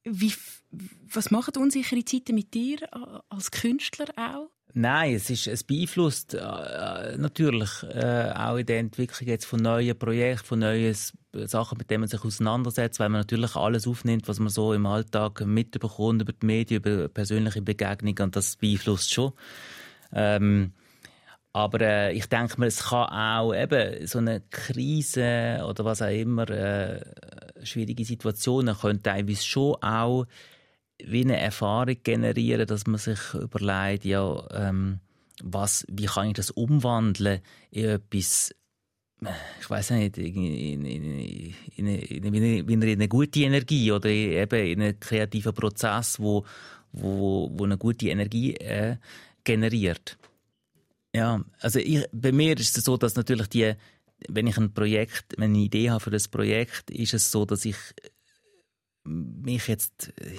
[0.05, 0.33] wie,
[1.11, 2.77] was machen unsichere Zeiten mit dir
[3.27, 4.49] als Künstler auch?
[4.73, 9.97] Nein, es, ist, es beeinflusst äh, natürlich äh, auch in der Entwicklung jetzt von neuen
[9.97, 10.95] Projekten, von neuen
[11.33, 14.85] Sachen, mit denen man sich auseinandersetzt, weil man natürlich alles aufnimmt, was man so im
[14.85, 19.33] Alltag mitbekommt, über die Medien, über persönliche Begegnungen und das beeinflusst schon.
[20.11, 20.73] Ähm,
[21.53, 26.07] aber äh, ich denke mir, es kann auch eben so eine Krise oder was auch
[26.07, 27.01] immer, äh,
[27.63, 30.25] schwierige Situationen können teilweise schon auch
[31.03, 34.99] wie eine Erfahrung generieren, dass man sich überlegt, ja, ähm,
[35.41, 38.53] was, wie kann ich das umwandeln in etwas,
[39.59, 44.81] ich weiß nicht, in, in, in, in, eine, in eine gute Energie oder eben in
[44.81, 46.45] einen kreativen Prozess, wo,
[46.93, 48.95] wo, wo eine gute Energie äh,
[49.43, 50.17] generiert.
[51.13, 53.73] Ja, also ich, bei mir ist es so, dass natürlich die,
[54.29, 57.45] wenn ich ein Projekt, wenn ich eine Idee habe für das Projekt, ist es so,
[57.45, 57.75] dass ich
[59.09, 60.37] mich jetzt äh,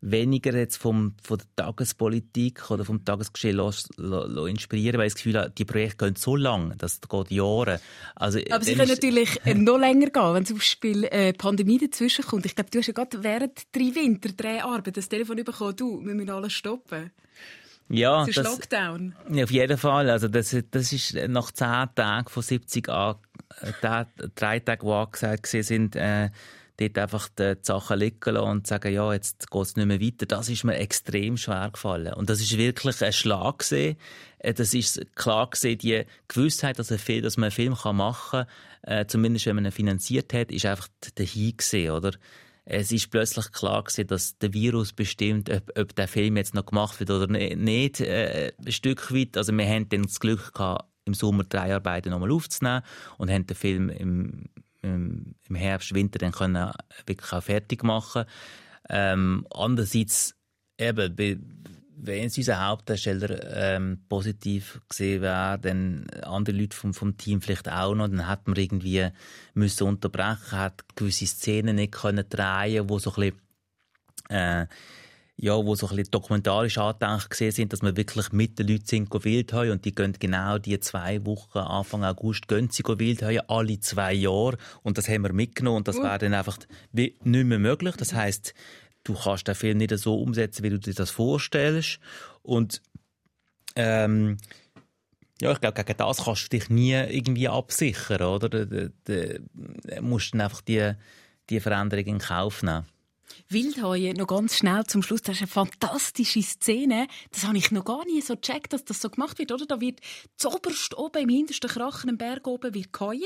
[0.00, 5.22] weniger jetzt vom, von der Tagespolitik oder vom Tagesgeschehen los, los, inspirieren, weil ich das
[5.22, 7.80] Gefühl habe, die Projekte gehen so lang, das geht Jahre.
[8.14, 12.24] Also, Aber sie können natürlich äh, noch länger gehen, wenn zum Beispiel äh, Pandemie dazwischen
[12.24, 12.46] kommt.
[12.46, 16.04] Ich glaube, du hast ja gerade während drei Winter, drei Arbeiten das Telefon bekommen, du,
[16.04, 17.10] wir müssen alles stoppen.
[17.88, 19.14] Ja, das ist Lockdown.
[19.30, 20.08] Ja, auf jeden Fall.
[20.08, 23.16] Also das, das ist nach zehn Tagen von 70 an,
[23.60, 24.04] äh,
[24.34, 26.30] drei Tage, die angesagt sind, äh,
[26.76, 30.26] dort einfach die Sachen liegen lassen und sagen, ja, jetzt geht es nicht mehr weiter.
[30.26, 32.14] Das ist mir extrem schwer gefallen.
[32.14, 33.96] Und das ist wirklich ein Schlag gesehen.
[34.38, 38.46] Äh, das ist klar gesehen, die Gewissheit, dass, Film, dass man einen Film machen
[38.82, 42.12] kann, äh, zumindest wenn man ihn finanziert hat, ist einfach dahin gesehen, oder?
[42.66, 46.64] Es ist plötzlich klar gewesen, dass der Virus bestimmt, ob, ob der Film jetzt noch
[46.64, 49.36] gemacht wird oder ne-, nicht, äh, ein Stück weit.
[49.36, 52.82] Also wir haben dann das Glück gehabt, im Sommer drei Arbeiten nochmal aufzunehmen
[53.18, 54.48] und haben den Film im
[54.84, 56.72] im Herbst, Winter dann können
[57.06, 58.24] wirklich auch fertig machen.
[58.88, 60.36] Ähm, andererseits
[60.78, 61.16] eben,
[61.96, 67.68] wenn es unser Hauptdarsteller ähm, positiv gesehen wäre, dann andere Leute vom, vom Team vielleicht
[67.68, 69.08] auch noch, dann hat man irgendwie
[69.54, 73.40] müssen unterbrechen, hat gewisse Szenen nicht können drehen, wo so ein bisschen,
[74.28, 74.66] äh,
[75.36, 78.86] ja, wo so ein bisschen dokumentarisch angedacht gesehen sind, dass wir wirklich mit den Leuten
[78.86, 83.22] sind wild haben und die gehen genau die zwei Wochen Anfang August gehen sie wild
[83.22, 86.02] haben, alle zwei Jahre und das haben wir mitgenommen und das uh.
[86.02, 86.58] wäre dann einfach
[86.92, 87.96] nicht mehr möglich.
[87.96, 88.54] Das heißt,
[89.02, 91.98] du kannst den Film nicht so umsetzen, wie du dir das vorstellst
[92.42, 92.80] und
[93.74, 94.36] ähm,
[95.40, 98.48] ja, ich glaube, gegen das kannst du dich nie irgendwie absichern, oder?
[98.48, 99.40] Du, du, du
[100.00, 100.92] musst dann einfach die,
[101.50, 102.86] die Veränderung in Kauf nehmen.
[103.48, 107.06] Wildhaie, noch ganz schnell zum Schluss, das ist eine fantastische Szene.
[107.32, 109.66] Das habe ich noch gar nie so gecheckt, dass das so gemacht wird, oder?
[109.66, 110.00] Da wird
[110.36, 113.20] zoberst oben im hintersten Krachen im Berg oben wird gehauen.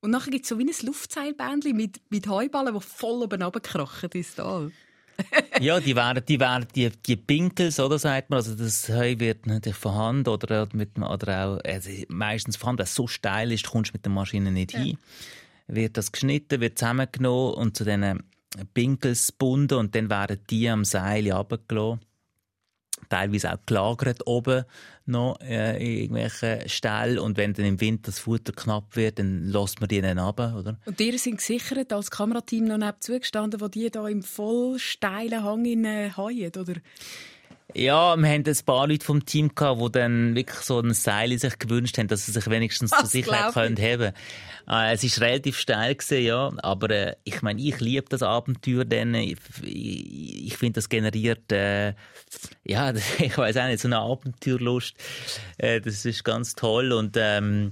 [0.00, 4.10] Und nachher gibt es so wie ein Luftseilbändchen mit, mit Heuballen, die voll oben runterkrachen
[4.12, 4.70] ins Tal.
[5.60, 8.38] ja, die wären, die wären die, die Pinkels, oder sagt man.
[8.38, 12.80] Also das Heu wird natürlich von Hand oder, mit, oder auch also meistens von Hand,
[12.80, 14.80] weil es so steil ist, kommst du mit der Maschine nicht ja.
[14.80, 14.98] hin.
[15.66, 18.22] Wird das geschnitten, wird zusammengenommen und zu diesen
[18.72, 22.00] Pinkels gebunden und dann werden die am Seil runtergelassen.
[23.08, 24.64] Teilweise auch gelagert oben
[25.04, 27.18] noch äh, in irgendwelchen Ställen.
[27.18, 30.56] Und wenn dann im Winter das Futter knapp wird, dann lässt man die dann runter,
[30.58, 30.78] oder?
[30.86, 35.42] Und die sind gesichert als Kamerateam noch neben zugestanden, wo die da im voll steilen
[35.42, 36.74] Hang in, äh, oder?
[37.74, 41.36] Ja, wir haben ein paar Leute vom Team gehabt, die dann wirklich so ein Seil
[41.36, 44.12] sich gewünscht haben, dass sie sich wenigstens zur Sicherheit können haben.
[44.68, 48.84] Äh, es ist relativ steil gewesen, ja, aber äh, ich meine, ich liebe das Abenteuer,
[48.84, 51.94] denn ich, ich, ich finde, das generiert, äh,
[52.62, 54.94] ja, ich weiß auch nicht, so eine Abenteuerlust.
[55.58, 56.92] Äh, das ist ganz toll.
[56.92, 57.70] Und ähm,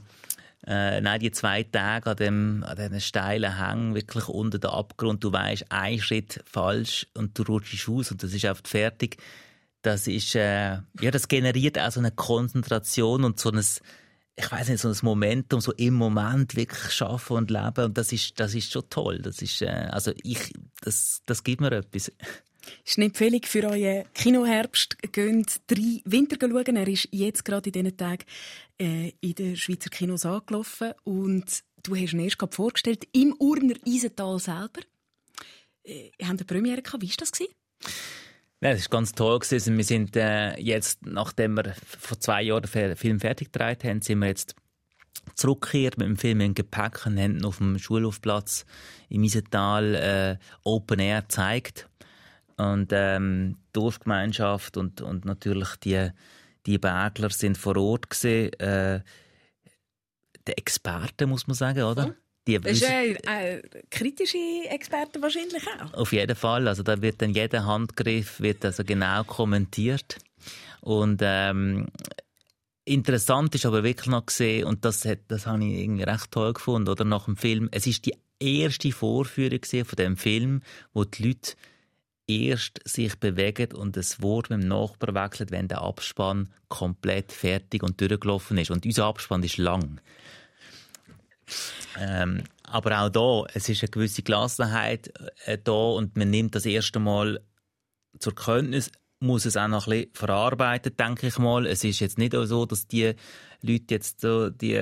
[0.67, 5.23] äh, nein, die zwei Tage an dem, an diesen steilen Hang, wirklich unter dem Abgrund,
[5.23, 9.17] du weißt, ein Schritt falsch und du rutschst aus und das ist oft fertig
[9.83, 14.69] das ist, äh, ja, das generiert auch so eine Konzentration und so ein, ich weiß
[14.69, 17.85] nicht, so ein Momentum, so im Moment wirklich schaffen und leben.
[17.85, 19.19] Und das ist, das ist schon toll.
[19.19, 22.13] Das ist, äh, also ich, das, das gibt mir etwas.
[22.85, 24.97] ist eine Empfehlung für euren Kinoherbst.
[25.13, 26.77] Geht drei Winter schauen.
[26.77, 28.25] Er ist jetzt gerade in diesen Tagen
[28.81, 30.93] äh, in den Schweizer Kinos angelaufen.
[31.03, 34.81] Und du hast ihn erst vorgestellt im Urner Eisental selber.
[35.83, 37.03] Äh, haben eine Premiere gehabt.
[37.03, 37.33] Wie war das?
[38.63, 39.41] Ja, das war ganz toll.
[39.41, 39.77] Gewesen.
[39.77, 44.21] Wir sind äh, jetzt, nachdem wir vor zwei Jahren den Film fertig gedreht haben, sind
[44.21, 44.55] wir jetzt
[45.35, 48.65] zurückgekehrt mit dem Film in Gepäck und haben auf dem Schulaufplatz
[49.09, 51.89] im Isental äh, Open Air gezeigt.
[52.57, 56.11] Und ähm, die Dorfgemeinschaft und, und natürlich die,
[56.65, 58.53] die Bergler sind vor Ort gesehen.
[58.61, 59.01] Äh,
[60.47, 62.15] die Experten, muss man sagen, oder?
[62.47, 64.39] Die das ist äh, äh, kritische
[64.69, 65.95] Experten wahrscheinlich auch.
[65.95, 66.67] Auf jeden Fall.
[66.67, 70.19] Also da wird dann jeder Handgriff wird also genau kommentiert.
[70.81, 71.87] Und ähm,
[72.85, 76.53] interessant ist aber wirklich noch gesehen und das, hat, das habe ich irgendwie recht toll
[76.53, 77.69] gefunden, oder nach dem Film.
[77.71, 80.63] Es ist die erste Vorführung von dem Film,
[80.93, 81.53] wo die Leute
[82.27, 87.83] erst sich bewegen und das Wort mit dem Nachbar wechselt, wenn der Abspann komplett fertig
[87.83, 88.71] und durchgelaufen ist.
[88.71, 90.01] Und unser Abspann ist lang.
[91.99, 95.13] Ähm, aber auch da, es ist eine gewisse Gelassenheit
[95.45, 97.41] äh, da und man nimmt das erste Mal
[98.19, 98.91] zur Kenntnis,
[99.21, 101.67] muss es auch noch ein bisschen verarbeiten, denke ich mal.
[101.67, 103.15] Es ist jetzt nicht so, dass die
[103.63, 104.75] Leute jetzt so die,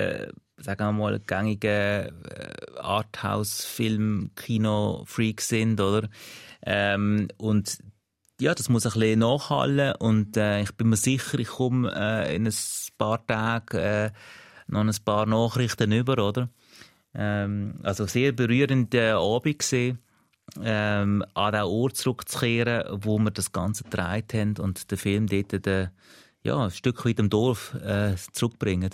[0.57, 6.09] sagen wir mal, gängigen äh, Arthouse-Film, Kino-Freaks sind, oder?
[6.63, 7.77] Ähm, und
[8.39, 12.35] ja, das muss ein bisschen nachhallen und äh, ich bin mir sicher, ich komme äh,
[12.35, 12.55] in ein
[12.97, 14.11] paar Tagen äh,
[14.67, 16.49] noch ein paar Nachrichten über, oder?
[17.13, 19.99] Ähm, also sehr berührender Abend gesehen,
[20.61, 25.65] ähm, an den Ort zurückzukehren, wo wir das Ganze gedreht haben und den Film dort
[25.65, 25.89] den,
[26.43, 28.91] ja, ein Stück weit im Dorf äh, zurückbringen.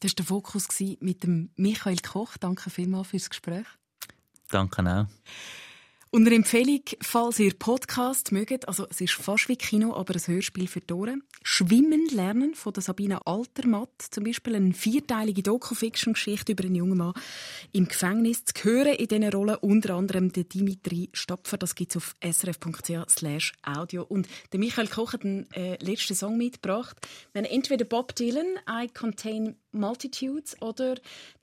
[0.00, 0.68] Das war der Fokus
[1.00, 2.36] mit dem Michael Koch.
[2.38, 3.66] Danke vielmals fürs Gespräch.
[4.50, 5.06] Danke auch.
[6.14, 10.20] Und eine Empfehlung, falls ihr Podcast mögt, also es ist fast wie Kino, aber ein
[10.26, 11.16] Hörspiel für die.
[11.42, 17.14] Schwimmen lernen von der Sabine Altermatt, zum Beispiel eine vierteilige Doku-Fiction-Geschichte über einen jungen Mann
[17.72, 18.44] im Gefängnis.
[18.44, 23.52] Zu hören in diesen Rollen unter anderem der Dimitri Stopfer, das gibt es auf srf.ch
[23.62, 24.02] audio.
[24.02, 26.94] Und der Michael Koch hat einen äh, letzten Song mitgebracht.
[27.34, 30.96] Haben entweder Bob Dylan, I Contain Multitudes, oder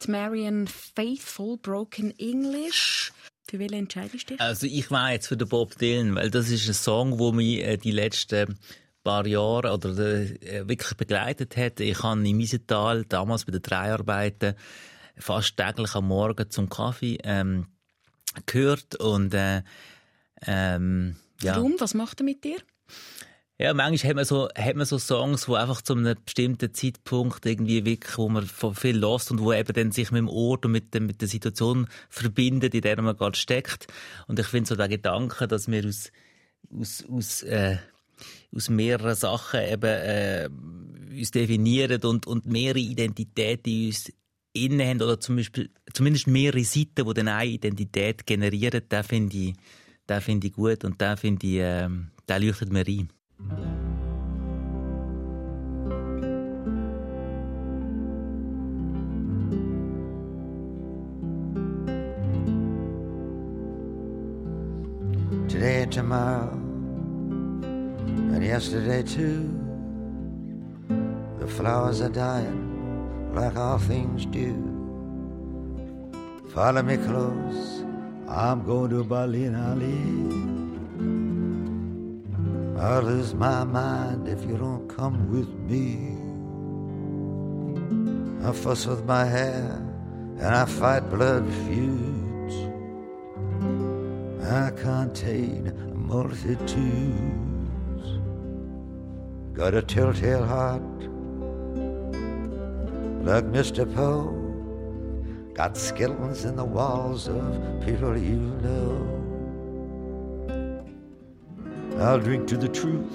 [0.03, 3.11] die Marian Faithful, Broken English.
[3.49, 4.41] Für welche entscheidest du dich?
[4.41, 7.63] Also ich war jetzt für den Bob Dylan, weil das ist ein Song, wo mich
[7.63, 8.59] äh, die letzten
[9.03, 11.79] paar Jahre oder äh, wirklich begleitet hat.
[11.79, 14.53] Ich habe im Isental damals bei den Dreharbeiten
[15.17, 17.65] fast täglich am Morgen zum Kaffee ähm,
[18.45, 19.63] gehört und äh,
[20.45, 21.55] ähm, ja.
[21.55, 21.75] Warum?
[21.79, 22.57] Was macht er mit dir?
[23.61, 27.45] Ja, manchmal hat man so, hat man so Songs, wo einfach zu einem bestimmten Zeitpunkt
[27.45, 30.71] irgendwie wirklich, wo man viel lost und wo eben dann sich mit dem Ort und
[30.71, 33.87] mit, dem, mit der Situation verbindet, in der man gerade steckt.
[34.27, 36.09] Und ich finde so der Gedanke, dass wir aus,
[36.73, 37.79] aus, aus, äh,
[38.55, 40.49] aus mehreren Sachen eben, äh,
[41.11, 44.13] uns definieren und, und mehrere Identitäten in uns
[44.53, 49.37] innen haben oder zum Beispiel, zumindest mehrere Seiten, die dann eine Identität generieren, den finde
[49.37, 49.53] ich,
[50.21, 51.89] finde ich gut und den finde ich, äh,
[52.29, 53.09] der leuchtet mir ein.
[53.39, 53.55] Today
[65.83, 69.49] and tomorrow, and yesterday too,
[71.39, 74.53] the flowers are dying like all things do.
[76.49, 77.85] Follow me close,
[78.27, 80.68] I'm going to Berlin, Ali.
[82.79, 86.15] I'll lose my mind if you don't come with me.
[88.47, 89.83] I fuss with my hair
[90.37, 92.55] and I fight blood feuds.
[94.49, 96.69] I contain multitudes.
[99.51, 100.81] Got a telltale heart
[103.25, 103.83] like Mr.
[103.93, 104.33] Poe.
[105.53, 107.43] Got skeletons in the walls of
[107.85, 109.18] people you know.
[111.99, 113.11] I'll drink to the truth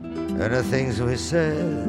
[0.00, 1.88] and the things we said.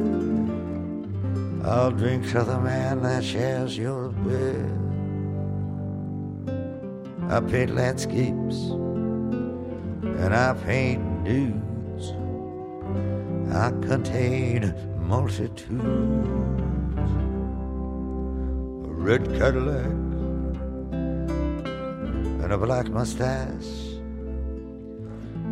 [1.64, 4.76] I'll drink to the man that shares your bed.
[7.30, 8.56] I paint landscapes
[10.02, 12.14] and I paint nudes.
[13.54, 15.70] I contain multitudes.
[18.86, 19.86] A red Cadillac
[22.42, 23.79] and a black mustache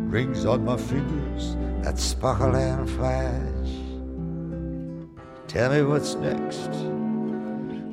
[0.09, 3.69] rings on my fingers that sparkle and flash.
[5.47, 6.69] Tell me what's next.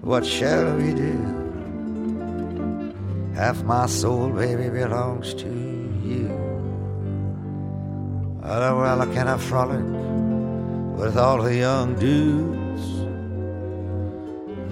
[0.02, 1.36] What shall we do?
[3.34, 6.28] Half my soul, baby, belongs to you.
[8.42, 9.84] Well, well, I frolic
[10.96, 12.84] with all the young dudes?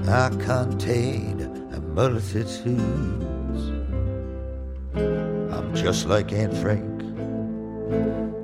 [0.08, 1.40] I contain
[1.72, 2.54] a multitudes.
[4.94, 6.93] I'm just like Aunt Frank,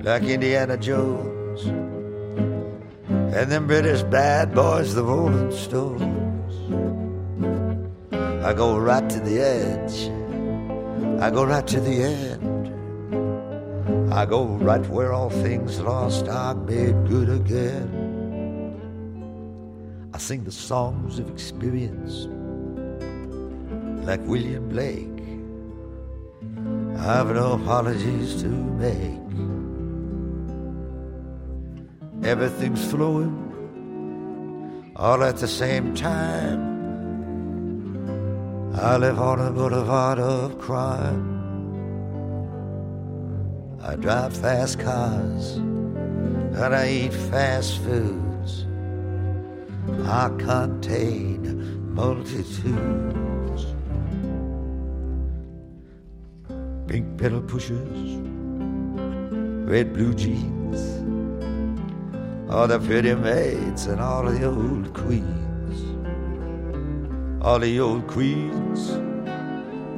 [0.03, 1.65] like Indiana Jones,
[3.37, 6.55] and them British bad boys, the Rolling Stones.
[8.45, 10.11] I go right to the edge.
[11.21, 12.51] I go right to the end.
[14.13, 18.09] I go right where all things lost are made good again.
[20.15, 22.27] I sing the songs of experience
[24.07, 25.07] like William Blake.
[26.99, 29.50] I've no apologies to make.
[32.31, 33.35] Everything's flowing
[34.95, 36.61] all at the same time.
[38.73, 41.27] I live on a boulevard of crime.
[43.83, 48.65] I drive fast cars and I eat fast foods.
[50.07, 53.67] I contain multitudes.
[56.87, 58.09] Pink pedal pushers,
[59.69, 60.60] red blue jeans,
[62.51, 65.79] all the pretty maids and all the old queens,
[67.41, 68.91] all the old queens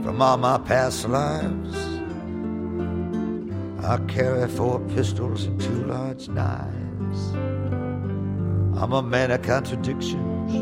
[0.04, 1.76] from all my past lives.
[3.82, 7.30] I carry four pistols and two large knives.
[8.80, 10.54] I'm a man of contradictions.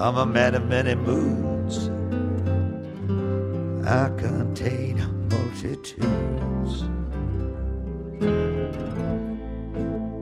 [0.00, 1.90] I'm a man of many moods.
[3.86, 4.96] I contain
[5.28, 6.97] multitudes.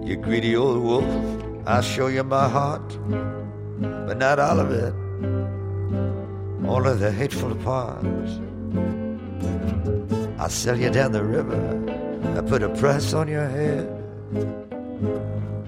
[0.07, 1.05] You greedy old wolf,
[1.67, 2.97] I'll show you my heart,
[3.81, 4.95] but not all of it,
[6.65, 8.39] only the hateful parts.
[10.39, 11.59] I'll sell you down the river,
[12.39, 13.89] I put a price on your head.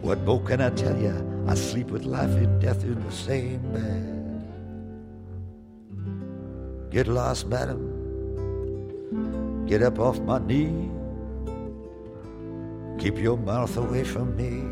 [0.02, 1.16] What more can I tell you?
[1.48, 4.14] I sleep with life and death in the same bed.
[6.92, 7.82] Get lost, madam.
[9.66, 10.90] Get up off my knee.
[12.98, 14.64] Keep your mouth away from me.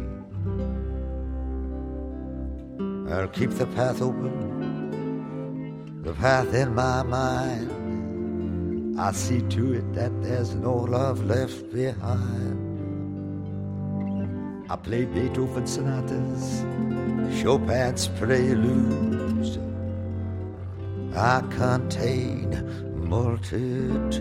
[3.12, 7.70] I'll keep the path open, the path in my mind.
[9.00, 12.64] I see to it that there's no love left behind.
[14.68, 16.64] I play Beethoven sonatas,
[17.40, 19.60] Chopin's preludes.
[21.14, 24.18] I contain multitudes.